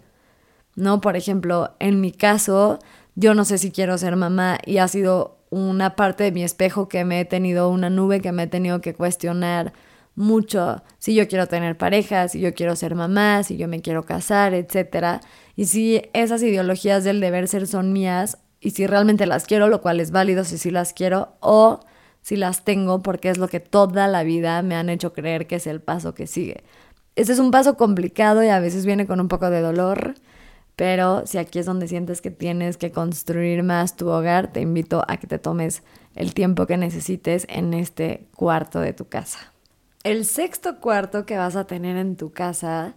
¿No? 0.76 1.00
Por 1.00 1.16
ejemplo, 1.16 1.74
en 1.78 2.00
mi 2.00 2.10
caso, 2.10 2.78
yo 3.14 3.34
no 3.34 3.44
sé 3.44 3.58
si 3.58 3.70
quiero 3.70 3.96
ser 3.96 4.16
mamá 4.16 4.58
y 4.64 4.78
ha 4.78 4.88
sido 4.88 5.38
una 5.50 5.94
parte 5.94 6.24
de 6.24 6.32
mi 6.32 6.42
espejo 6.42 6.88
que 6.88 7.04
me 7.04 7.20
he 7.20 7.24
tenido, 7.24 7.68
una 7.70 7.90
nube 7.90 8.20
que 8.20 8.32
me 8.32 8.44
he 8.44 8.46
tenido 8.48 8.80
que 8.80 8.94
cuestionar 8.94 9.72
mucho 10.16 10.82
si 10.98 11.14
yo 11.14 11.28
quiero 11.28 11.46
tener 11.46 11.76
pareja, 11.76 12.28
si 12.28 12.40
yo 12.40 12.54
quiero 12.54 12.76
ser 12.76 12.94
mamá, 12.94 13.42
si 13.42 13.56
yo 13.56 13.68
me 13.68 13.80
quiero 13.80 14.04
casar, 14.04 14.54
etc. 14.54 15.20
Y 15.54 15.66
si 15.66 16.02
esas 16.12 16.42
ideologías 16.42 17.04
del 17.04 17.20
deber 17.20 17.46
ser 17.48 17.66
son 17.66 17.92
mías 17.92 18.38
y 18.60 18.70
si 18.70 18.86
realmente 18.86 19.26
las 19.26 19.44
quiero, 19.44 19.68
lo 19.68 19.80
cual 19.80 20.00
es 20.00 20.10
válido 20.10 20.44
si 20.44 20.58
sí 20.58 20.70
las 20.70 20.92
quiero, 20.92 21.34
o 21.40 21.80
si 22.24 22.36
las 22.36 22.64
tengo 22.64 23.02
porque 23.02 23.28
es 23.28 23.36
lo 23.36 23.48
que 23.48 23.60
toda 23.60 24.08
la 24.08 24.22
vida 24.22 24.62
me 24.62 24.76
han 24.76 24.88
hecho 24.88 25.12
creer 25.12 25.46
que 25.46 25.56
es 25.56 25.66
el 25.66 25.82
paso 25.82 26.14
que 26.14 26.26
sigue. 26.26 26.64
Este 27.16 27.34
es 27.34 27.38
un 27.38 27.50
paso 27.50 27.76
complicado 27.76 28.42
y 28.42 28.48
a 28.48 28.60
veces 28.60 28.86
viene 28.86 29.06
con 29.06 29.20
un 29.20 29.28
poco 29.28 29.50
de 29.50 29.60
dolor, 29.60 30.14
pero 30.74 31.26
si 31.26 31.36
aquí 31.36 31.58
es 31.58 31.66
donde 31.66 31.86
sientes 31.86 32.22
que 32.22 32.30
tienes 32.30 32.78
que 32.78 32.92
construir 32.92 33.62
más 33.62 33.94
tu 33.94 34.08
hogar, 34.08 34.50
te 34.50 34.62
invito 34.62 35.04
a 35.06 35.18
que 35.18 35.26
te 35.26 35.38
tomes 35.38 35.82
el 36.14 36.32
tiempo 36.32 36.66
que 36.66 36.78
necesites 36.78 37.46
en 37.50 37.74
este 37.74 38.26
cuarto 38.34 38.80
de 38.80 38.94
tu 38.94 39.06
casa. 39.06 39.52
El 40.02 40.24
sexto 40.24 40.80
cuarto 40.80 41.26
que 41.26 41.36
vas 41.36 41.56
a 41.56 41.66
tener 41.66 41.98
en 41.98 42.16
tu 42.16 42.32
casa 42.32 42.94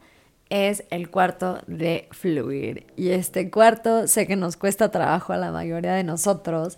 es 0.49 0.85
el 0.89 1.09
cuarto 1.09 1.59
de 1.67 2.07
fluir. 2.11 2.87
Y 2.95 3.09
este 3.09 3.51
cuarto 3.51 4.07
sé 4.07 4.25
que 4.25 4.37
nos 4.37 4.55
cuesta 4.55 4.89
trabajo 4.89 5.33
a 5.33 5.37
la 5.37 5.51
mayoría 5.51 5.93
de 5.93 6.03
nosotros. 6.03 6.77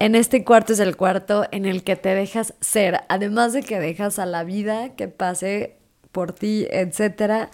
En 0.00 0.14
este 0.14 0.44
cuarto 0.44 0.74
es 0.74 0.78
el 0.78 0.96
cuarto 0.96 1.46
en 1.50 1.66
el 1.66 1.82
que 1.82 1.96
te 1.96 2.14
dejas 2.14 2.54
ser, 2.60 3.00
además 3.08 3.52
de 3.52 3.64
que 3.64 3.80
dejas 3.80 4.20
a 4.20 4.26
la 4.26 4.44
vida 4.44 4.94
que 4.94 5.08
pase 5.08 5.76
por 6.12 6.32
ti, 6.32 6.68
etcétera, 6.70 7.50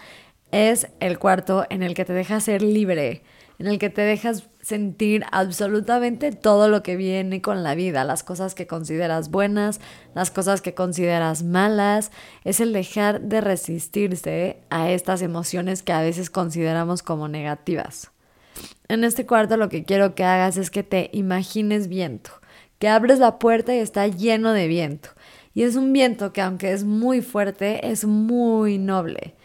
es 0.51 0.87
el 0.99 1.17
cuarto 1.17 1.65
en 1.71 1.81
el 1.81 1.95
que 1.95 2.05
te 2.05 2.13
dejas 2.13 2.43
ser 2.43 2.61
libre, 2.61 3.23
en 3.57 3.65
el 3.65 3.79
que 3.79 3.89
te 3.89 4.03
dejas 4.03 4.47
sentir 4.61 5.23
absolutamente 5.31 6.31
todo 6.31 6.67
lo 6.67 6.83
que 6.83 6.95
viene 6.95 7.41
con 7.41 7.63
la 7.63 7.73
vida, 7.73 8.03
las 8.03 8.23
cosas 8.23 8.53
que 8.53 8.67
consideras 8.67 9.31
buenas, 9.31 9.81
las 10.13 10.29
cosas 10.29 10.61
que 10.61 10.75
consideras 10.75 11.41
malas, 11.41 12.11
es 12.43 12.59
el 12.59 12.73
dejar 12.73 13.21
de 13.21 13.41
resistirse 13.41 14.61
a 14.69 14.91
estas 14.91 15.23
emociones 15.23 15.81
que 15.81 15.93
a 15.93 16.01
veces 16.01 16.29
consideramos 16.29 17.01
como 17.01 17.27
negativas. 17.27 18.11
En 18.87 19.03
este 19.03 19.25
cuarto 19.25 19.57
lo 19.57 19.69
que 19.69 19.83
quiero 19.83 20.15
que 20.15 20.23
hagas 20.23 20.57
es 20.57 20.69
que 20.69 20.83
te 20.83 21.09
imagines 21.13 21.87
viento, 21.87 22.31
que 22.79 22.87
abres 22.87 23.19
la 23.19 23.39
puerta 23.39 23.75
y 23.75 23.79
está 23.79 24.07
lleno 24.07 24.53
de 24.53 24.67
viento. 24.67 25.09
Y 25.53 25.63
es 25.63 25.75
un 25.75 25.93
viento 25.93 26.33
que 26.33 26.41
aunque 26.41 26.71
es 26.71 26.83
muy 26.83 27.21
fuerte, 27.21 27.89
es 27.89 28.05
muy 28.05 28.77
noble. 28.77 29.35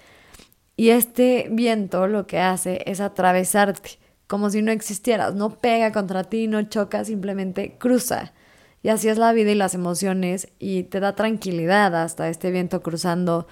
Y 0.76 0.90
este 0.90 1.48
viento 1.50 2.06
lo 2.06 2.26
que 2.26 2.38
hace 2.38 2.82
es 2.86 3.00
atravesarte 3.00 3.98
como 4.30 4.48
si 4.48 4.62
no 4.62 4.70
existieras, 4.70 5.34
no 5.34 5.58
pega 5.58 5.90
contra 5.90 6.22
ti, 6.22 6.46
no 6.46 6.62
choca, 6.62 7.04
simplemente 7.04 7.76
cruza. 7.78 8.32
Y 8.80 8.88
así 8.88 9.08
es 9.08 9.18
la 9.18 9.32
vida 9.32 9.50
y 9.50 9.56
las 9.56 9.74
emociones 9.74 10.46
y 10.60 10.84
te 10.84 11.00
da 11.00 11.16
tranquilidad 11.16 11.96
hasta 12.00 12.28
este 12.28 12.52
viento 12.52 12.80
cruzando 12.80 13.48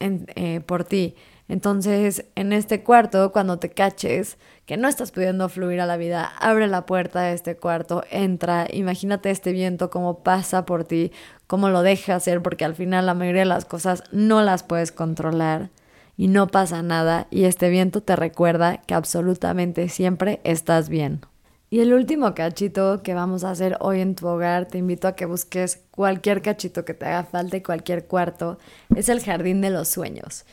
eh, 0.00 0.60
por 0.66 0.84
ti. 0.84 1.14
Entonces, 1.48 2.26
en 2.34 2.52
este 2.52 2.82
cuarto, 2.82 3.32
cuando 3.32 3.58
te 3.58 3.70
caches 3.70 4.36
que 4.66 4.76
no 4.76 4.86
estás 4.86 5.12
pudiendo 5.12 5.48
fluir 5.48 5.80
a 5.80 5.86
la 5.86 5.96
vida, 5.96 6.30
abre 6.38 6.66
la 6.66 6.84
puerta 6.84 7.22
de 7.22 7.32
este 7.32 7.56
cuarto, 7.56 8.04
entra, 8.10 8.66
imagínate 8.70 9.30
este 9.30 9.52
viento, 9.52 9.88
cómo 9.88 10.22
pasa 10.22 10.66
por 10.66 10.84
ti, 10.84 11.10
cómo 11.46 11.70
lo 11.70 11.82
deja 11.82 12.16
hacer, 12.16 12.42
porque 12.42 12.66
al 12.66 12.74
final 12.74 13.06
la 13.06 13.14
mayoría 13.14 13.42
de 13.42 13.46
las 13.46 13.64
cosas 13.64 14.04
no 14.12 14.42
las 14.42 14.62
puedes 14.62 14.92
controlar 14.92 15.70
y 16.18 16.28
no 16.28 16.48
pasa 16.48 16.82
nada 16.82 17.28
y 17.30 17.44
este 17.44 17.70
viento 17.70 18.02
te 18.02 18.16
recuerda 18.16 18.82
que 18.82 18.92
absolutamente 18.92 19.88
siempre 19.88 20.40
estás 20.44 20.90
bien. 20.90 21.22
Y 21.70 21.80
el 21.80 21.92
último 21.92 22.34
cachito 22.34 23.02
que 23.02 23.14
vamos 23.14 23.44
a 23.44 23.50
hacer 23.50 23.76
hoy 23.80 24.00
en 24.00 24.14
tu 24.14 24.26
hogar, 24.26 24.66
te 24.66 24.78
invito 24.78 25.06
a 25.06 25.14
que 25.14 25.26
busques 25.26 25.80
cualquier 25.90 26.42
cachito 26.42 26.84
que 26.84 26.94
te 26.94 27.06
haga 27.06 27.24
falta 27.24 27.56
y 27.58 27.62
cualquier 27.62 28.06
cuarto, 28.06 28.58
es 28.94 29.08
el 29.08 29.22
jardín 29.22 29.60
de 29.60 29.70
los 29.70 29.88
sueños. 29.88 30.44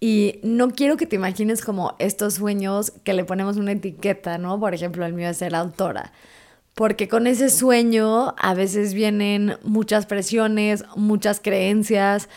Y 0.00 0.40
no 0.42 0.70
quiero 0.70 0.96
que 0.96 1.06
te 1.06 1.16
imagines 1.16 1.62
como 1.62 1.94
estos 1.98 2.34
sueños 2.34 2.92
que 3.04 3.12
le 3.12 3.24
ponemos 3.24 3.58
una 3.58 3.72
etiqueta, 3.72 4.38
¿no? 4.38 4.58
Por 4.58 4.74
ejemplo, 4.74 5.04
el 5.04 5.12
mío 5.12 5.28
es 5.28 5.36
ser 5.36 5.54
autora. 5.54 6.12
Porque 6.74 7.08
con 7.08 7.26
ese 7.26 7.50
sueño 7.50 8.34
a 8.38 8.54
veces 8.54 8.94
vienen 8.94 9.58
muchas 9.62 10.06
presiones, 10.06 10.84
muchas 10.96 11.40
creencias, 11.40 12.30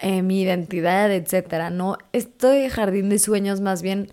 eh, 0.00 0.22
mi 0.22 0.42
identidad, 0.42 1.10
etcétera, 1.10 1.70
¿no? 1.70 1.98
Este 2.12 2.70
jardín 2.70 3.08
de 3.08 3.18
sueños 3.18 3.60
más 3.60 3.82
bien 3.82 4.08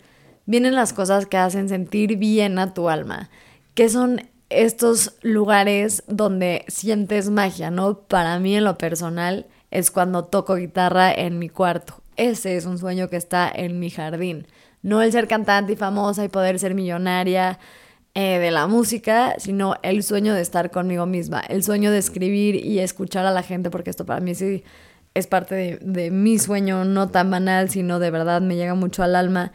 vienen 0.47 0.73
las 0.73 0.93
cosas 0.93 1.27
que 1.27 1.37
hacen 1.37 1.69
sentir 1.69 2.17
bien 2.17 2.57
a 2.57 2.73
tu 2.73 2.89
alma, 2.89 3.29
que 3.75 3.89
son 3.89 4.23
estos 4.49 5.15
lugares 5.21 6.03
donde 6.07 6.65
sientes 6.67 7.29
magia, 7.29 7.69
¿no? 7.69 7.99
Para 7.99 8.39
mí 8.39 8.55
en 8.55 8.63
lo 8.63 8.79
personal 8.79 9.45
es 9.69 9.91
cuando 9.91 10.25
toco 10.25 10.55
guitarra 10.55 11.13
en 11.13 11.37
mi 11.37 11.49
cuarto. 11.49 12.01
Ese 12.17 12.55
es 12.55 12.65
un 12.65 12.77
sueño 12.77 13.09
que 13.09 13.17
está 13.17 13.51
en 13.53 13.79
mi 13.79 13.89
jardín. 13.89 14.47
No 14.81 15.01
el 15.01 15.11
ser 15.11 15.27
cantante 15.27 15.73
y 15.73 15.75
famosa 15.75 16.23
y 16.23 16.29
poder 16.29 16.59
ser 16.59 16.75
millonaria 16.75 17.59
eh, 18.13 18.39
de 18.39 18.51
la 18.51 18.67
música, 18.67 19.35
sino 19.39 19.75
el 19.83 20.01
sueño 20.01 20.33
de 20.33 20.41
estar 20.41 20.71
conmigo 20.71 21.05
misma, 21.05 21.41
el 21.41 21.63
sueño 21.63 21.91
de 21.91 21.97
escribir 21.97 22.55
y 22.55 22.79
escuchar 22.79 23.25
a 23.25 23.31
la 23.31 23.43
gente, 23.43 23.69
porque 23.69 23.89
esto 23.89 24.05
para 24.05 24.21
mí 24.21 24.35
sí 24.35 24.63
es 25.15 25.27
parte 25.27 25.79
de, 25.81 26.11
mi 26.11 26.39
sueño, 26.39 26.85
no 26.85 27.09
tan 27.09 27.31
banal, 27.31 27.69
sino 27.69 27.99
de 27.99 28.11
verdad 28.11 28.41
me 28.41 28.55
llega 28.55 28.73
mucho 28.73 29.03
al 29.03 29.15
alma, 29.15 29.51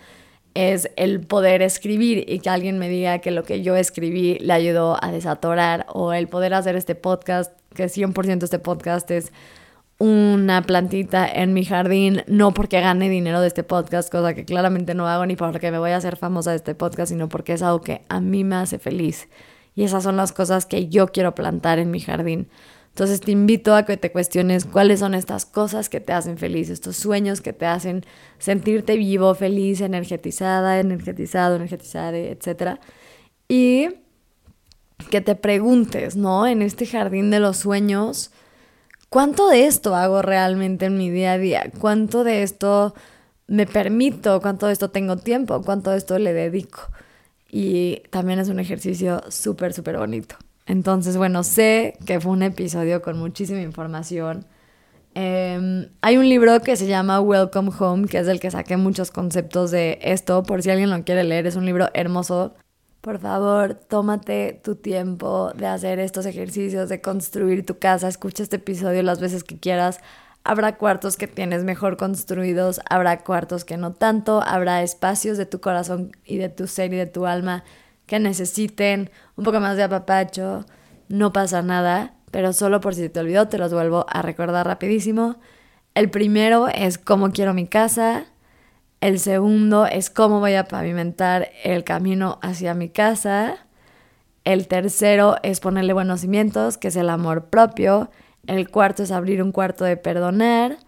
es 0.54 0.90
el 0.96 1.20
poder 1.20 1.62
escribir 1.62 2.24
y 2.28 2.40
que 2.40 2.50
alguien 2.50 2.78
me 2.78 2.88
diga 2.88 3.20
que 3.20 3.30
lo 3.30 3.44
que 3.44 3.62
yo 3.62 3.76
escribí 3.76 4.38
le 4.40 4.52
ayudó 4.52 5.02
a 5.02 5.12
desatorar 5.12 5.86
o 5.88 6.12
el 6.12 6.28
poder 6.28 6.54
hacer 6.54 6.76
este 6.76 6.94
podcast, 6.94 7.52
que 7.74 7.84
100% 7.84 8.42
este 8.42 8.58
podcast 8.58 9.10
es 9.10 9.32
una 10.00 10.62
plantita 10.62 11.30
en 11.30 11.52
mi 11.52 11.62
jardín, 11.66 12.22
no 12.26 12.54
porque 12.54 12.80
gane 12.80 13.10
dinero 13.10 13.42
de 13.42 13.48
este 13.48 13.62
podcast, 13.64 14.10
cosa 14.10 14.32
que 14.32 14.46
claramente 14.46 14.94
no 14.94 15.06
hago 15.06 15.26
ni 15.26 15.36
porque 15.36 15.70
me 15.70 15.78
voy 15.78 15.90
a 15.90 15.98
hacer 15.98 16.16
famosa 16.16 16.50
de 16.52 16.56
este 16.56 16.74
podcast, 16.74 17.12
sino 17.12 17.28
porque 17.28 17.52
es 17.52 17.62
algo 17.62 17.82
que 17.82 18.00
a 18.08 18.18
mí 18.22 18.42
me 18.42 18.56
hace 18.56 18.78
feliz. 18.78 19.28
Y 19.74 19.84
esas 19.84 20.02
son 20.02 20.16
las 20.16 20.32
cosas 20.32 20.64
que 20.64 20.88
yo 20.88 21.08
quiero 21.08 21.34
plantar 21.34 21.78
en 21.78 21.90
mi 21.90 22.00
jardín. 22.00 22.48
Entonces 22.88 23.20
te 23.20 23.30
invito 23.30 23.74
a 23.74 23.84
que 23.84 23.98
te 23.98 24.10
cuestiones 24.10 24.64
cuáles 24.64 25.00
son 25.00 25.12
estas 25.12 25.44
cosas 25.44 25.90
que 25.90 26.00
te 26.00 26.14
hacen 26.14 26.38
feliz, 26.38 26.70
estos 26.70 26.96
sueños 26.96 27.42
que 27.42 27.52
te 27.52 27.66
hacen 27.66 28.02
sentirte 28.38 28.96
vivo, 28.96 29.34
feliz, 29.34 29.82
energetizada, 29.82 30.80
energetizado, 30.80 31.56
energetizada, 31.56 32.16
etc. 32.16 32.80
Y 33.48 33.88
que 35.10 35.20
te 35.20 35.34
preguntes, 35.34 36.16
¿no? 36.16 36.46
En 36.46 36.62
este 36.62 36.86
jardín 36.86 37.30
de 37.30 37.40
los 37.40 37.58
sueños, 37.58 38.32
¿cuánto 39.10 39.48
de 39.48 39.66
esto 39.66 39.94
hago 39.94 40.22
realmente 40.22 40.86
en 40.86 40.96
mi 40.96 41.10
día 41.10 41.32
a 41.32 41.38
día? 41.38 41.70
¿Cuánto 41.78 42.24
de 42.24 42.42
esto 42.42 42.94
me 43.46 43.66
permito? 43.66 44.40
¿Cuánto 44.40 44.66
de 44.66 44.72
esto 44.72 44.90
tengo 44.90 45.16
tiempo? 45.18 45.60
¿Cuánto 45.62 45.90
de 45.90 45.98
esto 45.98 46.18
le 46.18 46.32
dedico? 46.32 46.80
Y 47.50 48.02
también 48.10 48.38
es 48.38 48.48
un 48.48 48.60
ejercicio 48.60 49.22
súper, 49.28 49.74
súper 49.74 49.98
bonito. 49.98 50.36
Entonces, 50.66 51.16
bueno, 51.16 51.42
sé 51.42 51.98
que 52.06 52.20
fue 52.20 52.32
un 52.32 52.42
episodio 52.44 53.02
con 53.02 53.18
muchísima 53.18 53.60
información. 53.60 54.46
Em, 55.14 55.88
hay 56.00 56.16
un 56.16 56.28
libro 56.28 56.60
que 56.60 56.76
se 56.76 56.86
llama 56.86 57.20
Welcome 57.20 57.72
Home, 57.78 58.06
que 58.06 58.18
es 58.18 58.26
del 58.26 58.38
que 58.38 58.50
saqué 58.52 58.76
muchos 58.76 59.10
conceptos 59.10 59.72
de 59.72 59.98
esto, 60.02 60.44
por 60.44 60.62
si 60.62 60.70
alguien 60.70 60.90
lo 60.90 61.02
quiere 61.04 61.24
leer, 61.24 61.46
es 61.48 61.56
un 61.56 61.66
libro 61.66 61.88
hermoso. 61.94 62.54
Por 63.00 63.18
favor, 63.18 63.74
tómate 63.74 64.60
tu 64.62 64.76
tiempo 64.76 65.52
de 65.54 65.66
hacer 65.66 65.98
estos 65.98 66.26
ejercicios, 66.26 66.90
de 66.90 67.00
construir 67.00 67.64
tu 67.64 67.78
casa, 67.78 68.08
escucha 68.08 68.42
este 68.42 68.56
episodio 68.56 69.02
las 69.02 69.20
veces 69.20 69.42
que 69.42 69.58
quieras. 69.58 70.00
Habrá 70.44 70.76
cuartos 70.76 71.16
que 71.16 71.26
tienes 71.26 71.64
mejor 71.64 71.96
construidos, 71.96 72.80
habrá 72.90 73.20
cuartos 73.24 73.64
que 73.64 73.78
no 73.78 73.94
tanto, 73.94 74.42
habrá 74.42 74.82
espacios 74.82 75.38
de 75.38 75.46
tu 75.46 75.60
corazón 75.60 76.12
y 76.26 76.36
de 76.36 76.50
tu 76.50 76.66
ser 76.66 76.92
y 76.92 76.96
de 76.96 77.06
tu 77.06 77.24
alma 77.24 77.64
que 78.04 78.18
necesiten 78.18 79.10
un 79.36 79.44
poco 79.44 79.60
más 79.60 79.78
de 79.78 79.84
apapacho, 79.84 80.66
no 81.08 81.32
pasa 81.32 81.62
nada, 81.62 82.14
pero 82.30 82.52
solo 82.52 82.80
por 82.80 82.94
si 82.94 83.08
te 83.08 83.20
olvidó 83.20 83.48
te 83.48 83.56
los 83.56 83.72
vuelvo 83.72 84.04
a 84.10 84.20
recordar 84.20 84.66
rapidísimo. 84.66 85.36
El 85.94 86.10
primero 86.10 86.68
es 86.68 86.98
cómo 86.98 87.30
quiero 87.30 87.54
mi 87.54 87.66
casa, 87.66 88.26
el 89.00 89.18
segundo 89.18 89.86
es 89.86 90.10
cómo 90.10 90.40
voy 90.40 90.54
a 90.54 90.64
pavimentar 90.64 91.50
el 91.64 91.84
camino 91.84 92.38
hacia 92.42 92.74
mi 92.74 92.88
casa, 92.88 93.66
el 94.44 94.68
tercero 94.68 95.36
es 95.42 95.60
ponerle 95.60 95.92
buenos 95.92 96.20
cimientos, 96.20 96.78
que 96.78 96.88
es 96.88 96.96
el 96.96 97.10
amor 97.10 97.46
propio, 97.46 98.10
el 98.46 98.70
cuarto 98.70 99.02
es 99.02 99.10
abrir 99.10 99.42
un 99.42 99.52
cuarto 99.52 99.84
de 99.84 99.96
perdonar, 99.96 100.78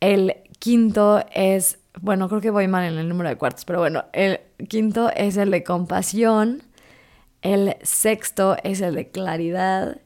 el 0.00 0.36
quinto 0.58 1.24
es 1.32 1.78
bueno, 2.00 2.28
creo 2.28 2.40
que 2.40 2.50
voy 2.50 2.68
mal 2.68 2.84
en 2.84 2.98
el 2.98 3.08
número 3.08 3.28
de 3.28 3.36
cuartos, 3.36 3.64
pero 3.64 3.80
bueno, 3.80 4.04
el 4.12 4.40
quinto 4.68 5.10
es 5.16 5.36
el 5.36 5.50
de 5.50 5.64
compasión, 5.64 6.62
el 7.42 7.76
sexto 7.82 8.56
es 8.62 8.80
el 8.80 8.94
de 8.94 9.10
claridad, 9.10 9.98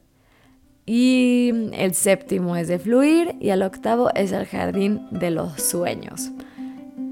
Y 0.85 1.51
el 1.73 1.93
séptimo 1.93 2.55
es 2.57 2.67
de 2.67 2.79
fluir. 2.79 3.35
Y 3.39 3.49
el 3.49 3.63
octavo 3.63 4.09
es 4.15 4.31
el 4.31 4.45
jardín 4.45 5.07
de 5.11 5.31
los 5.31 5.61
sueños. 5.61 6.31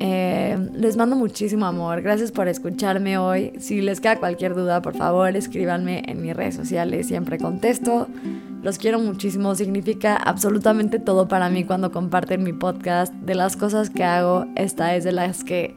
Eh, 0.03 0.57
les 0.73 0.97
mando 0.97 1.15
muchísimo 1.15 1.67
amor. 1.67 2.01
Gracias 2.01 2.31
por 2.31 2.47
escucharme 2.47 3.19
hoy. 3.19 3.53
Si 3.59 3.81
les 3.81 4.01
queda 4.01 4.15
cualquier 4.15 4.55
duda, 4.55 4.81
por 4.81 4.95
favor, 4.95 5.35
escríbanme 5.35 6.01
en 6.07 6.23
mis 6.23 6.35
redes 6.35 6.55
sociales. 6.55 7.05
Siempre 7.05 7.37
contesto. 7.37 8.07
Los 8.63 8.79
quiero 8.79 8.97
muchísimo. 8.97 9.53
Significa 9.53 10.15
absolutamente 10.15 10.97
todo 10.97 11.27
para 11.27 11.49
mí 11.49 11.65
cuando 11.65 11.91
comparten 11.91 12.41
mi 12.41 12.51
podcast. 12.51 13.13
De 13.13 13.35
las 13.35 13.55
cosas 13.55 13.91
que 13.91 14.03
hago, 14.03 14.47
esta 14.55 14.95
es 14.95 15.03
de 15.03 15.11
las 15.11 15.43
que 15.43 15.75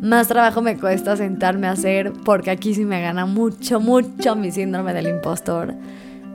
más 0.00 0.28
trabajo 0.28 0.62
me 0.62 0.78
cuesta 0.78 1.16
sentarme 1.16 1.66
a 1.66 1.72
hacer 1.72 2.12
porque 2.24 2.52
aquí 2.52 2.74
sí 2.74 2.84
me 2.84 3.02
gana 3.02 3.26
mucho, 3.26 3.80
mucho 3.80 4.36
mi 4.36 4.52
síndrome 4.52 4.94
del 4.94 5.08
impostor. 5.08 5.74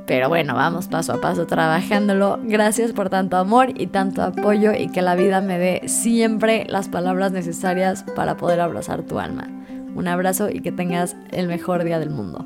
Pero 0.10 0.28
bueno, 0.28 0.56
vamos 0.56 0.88
paso 0.88 1.14
a 1.14 1.22
paso 1.22 1.46
trabajándolo. 1.46 2.40
Gracias 2.42 2.94
por 2.94 3.12
tanto 3.12 3.38
amor 3.38 3.80
y 3.80 3.86
tanto 3.86 4.24
apoyo 4.24 4.74
y 4.74 4.90
que 4.90 5.04
la 5.04 5.14
vida 5.14 5.40
me 5.40 5.60
dé 5.60 5.84
siempre 5.88 6.66
las 6.68 6.90
palabras 6.90 7.32
necesarias 7.32 8.04
para 8.16 8.36
poder 8.36 8.60
abrazar 8.60 9.04
tu 9.04 9.20
alma. 9.20 9.48
Un 9.94 10.08
abrazo 10.08 10.50
y 10.50 10.62
que 10.62 10.72
tengas 10.72 11.16
el 11.30 11.48
mejor 11.48 11.84
día 11.84 12.00
del 12.00 12.10
mundo. 12.10 12.44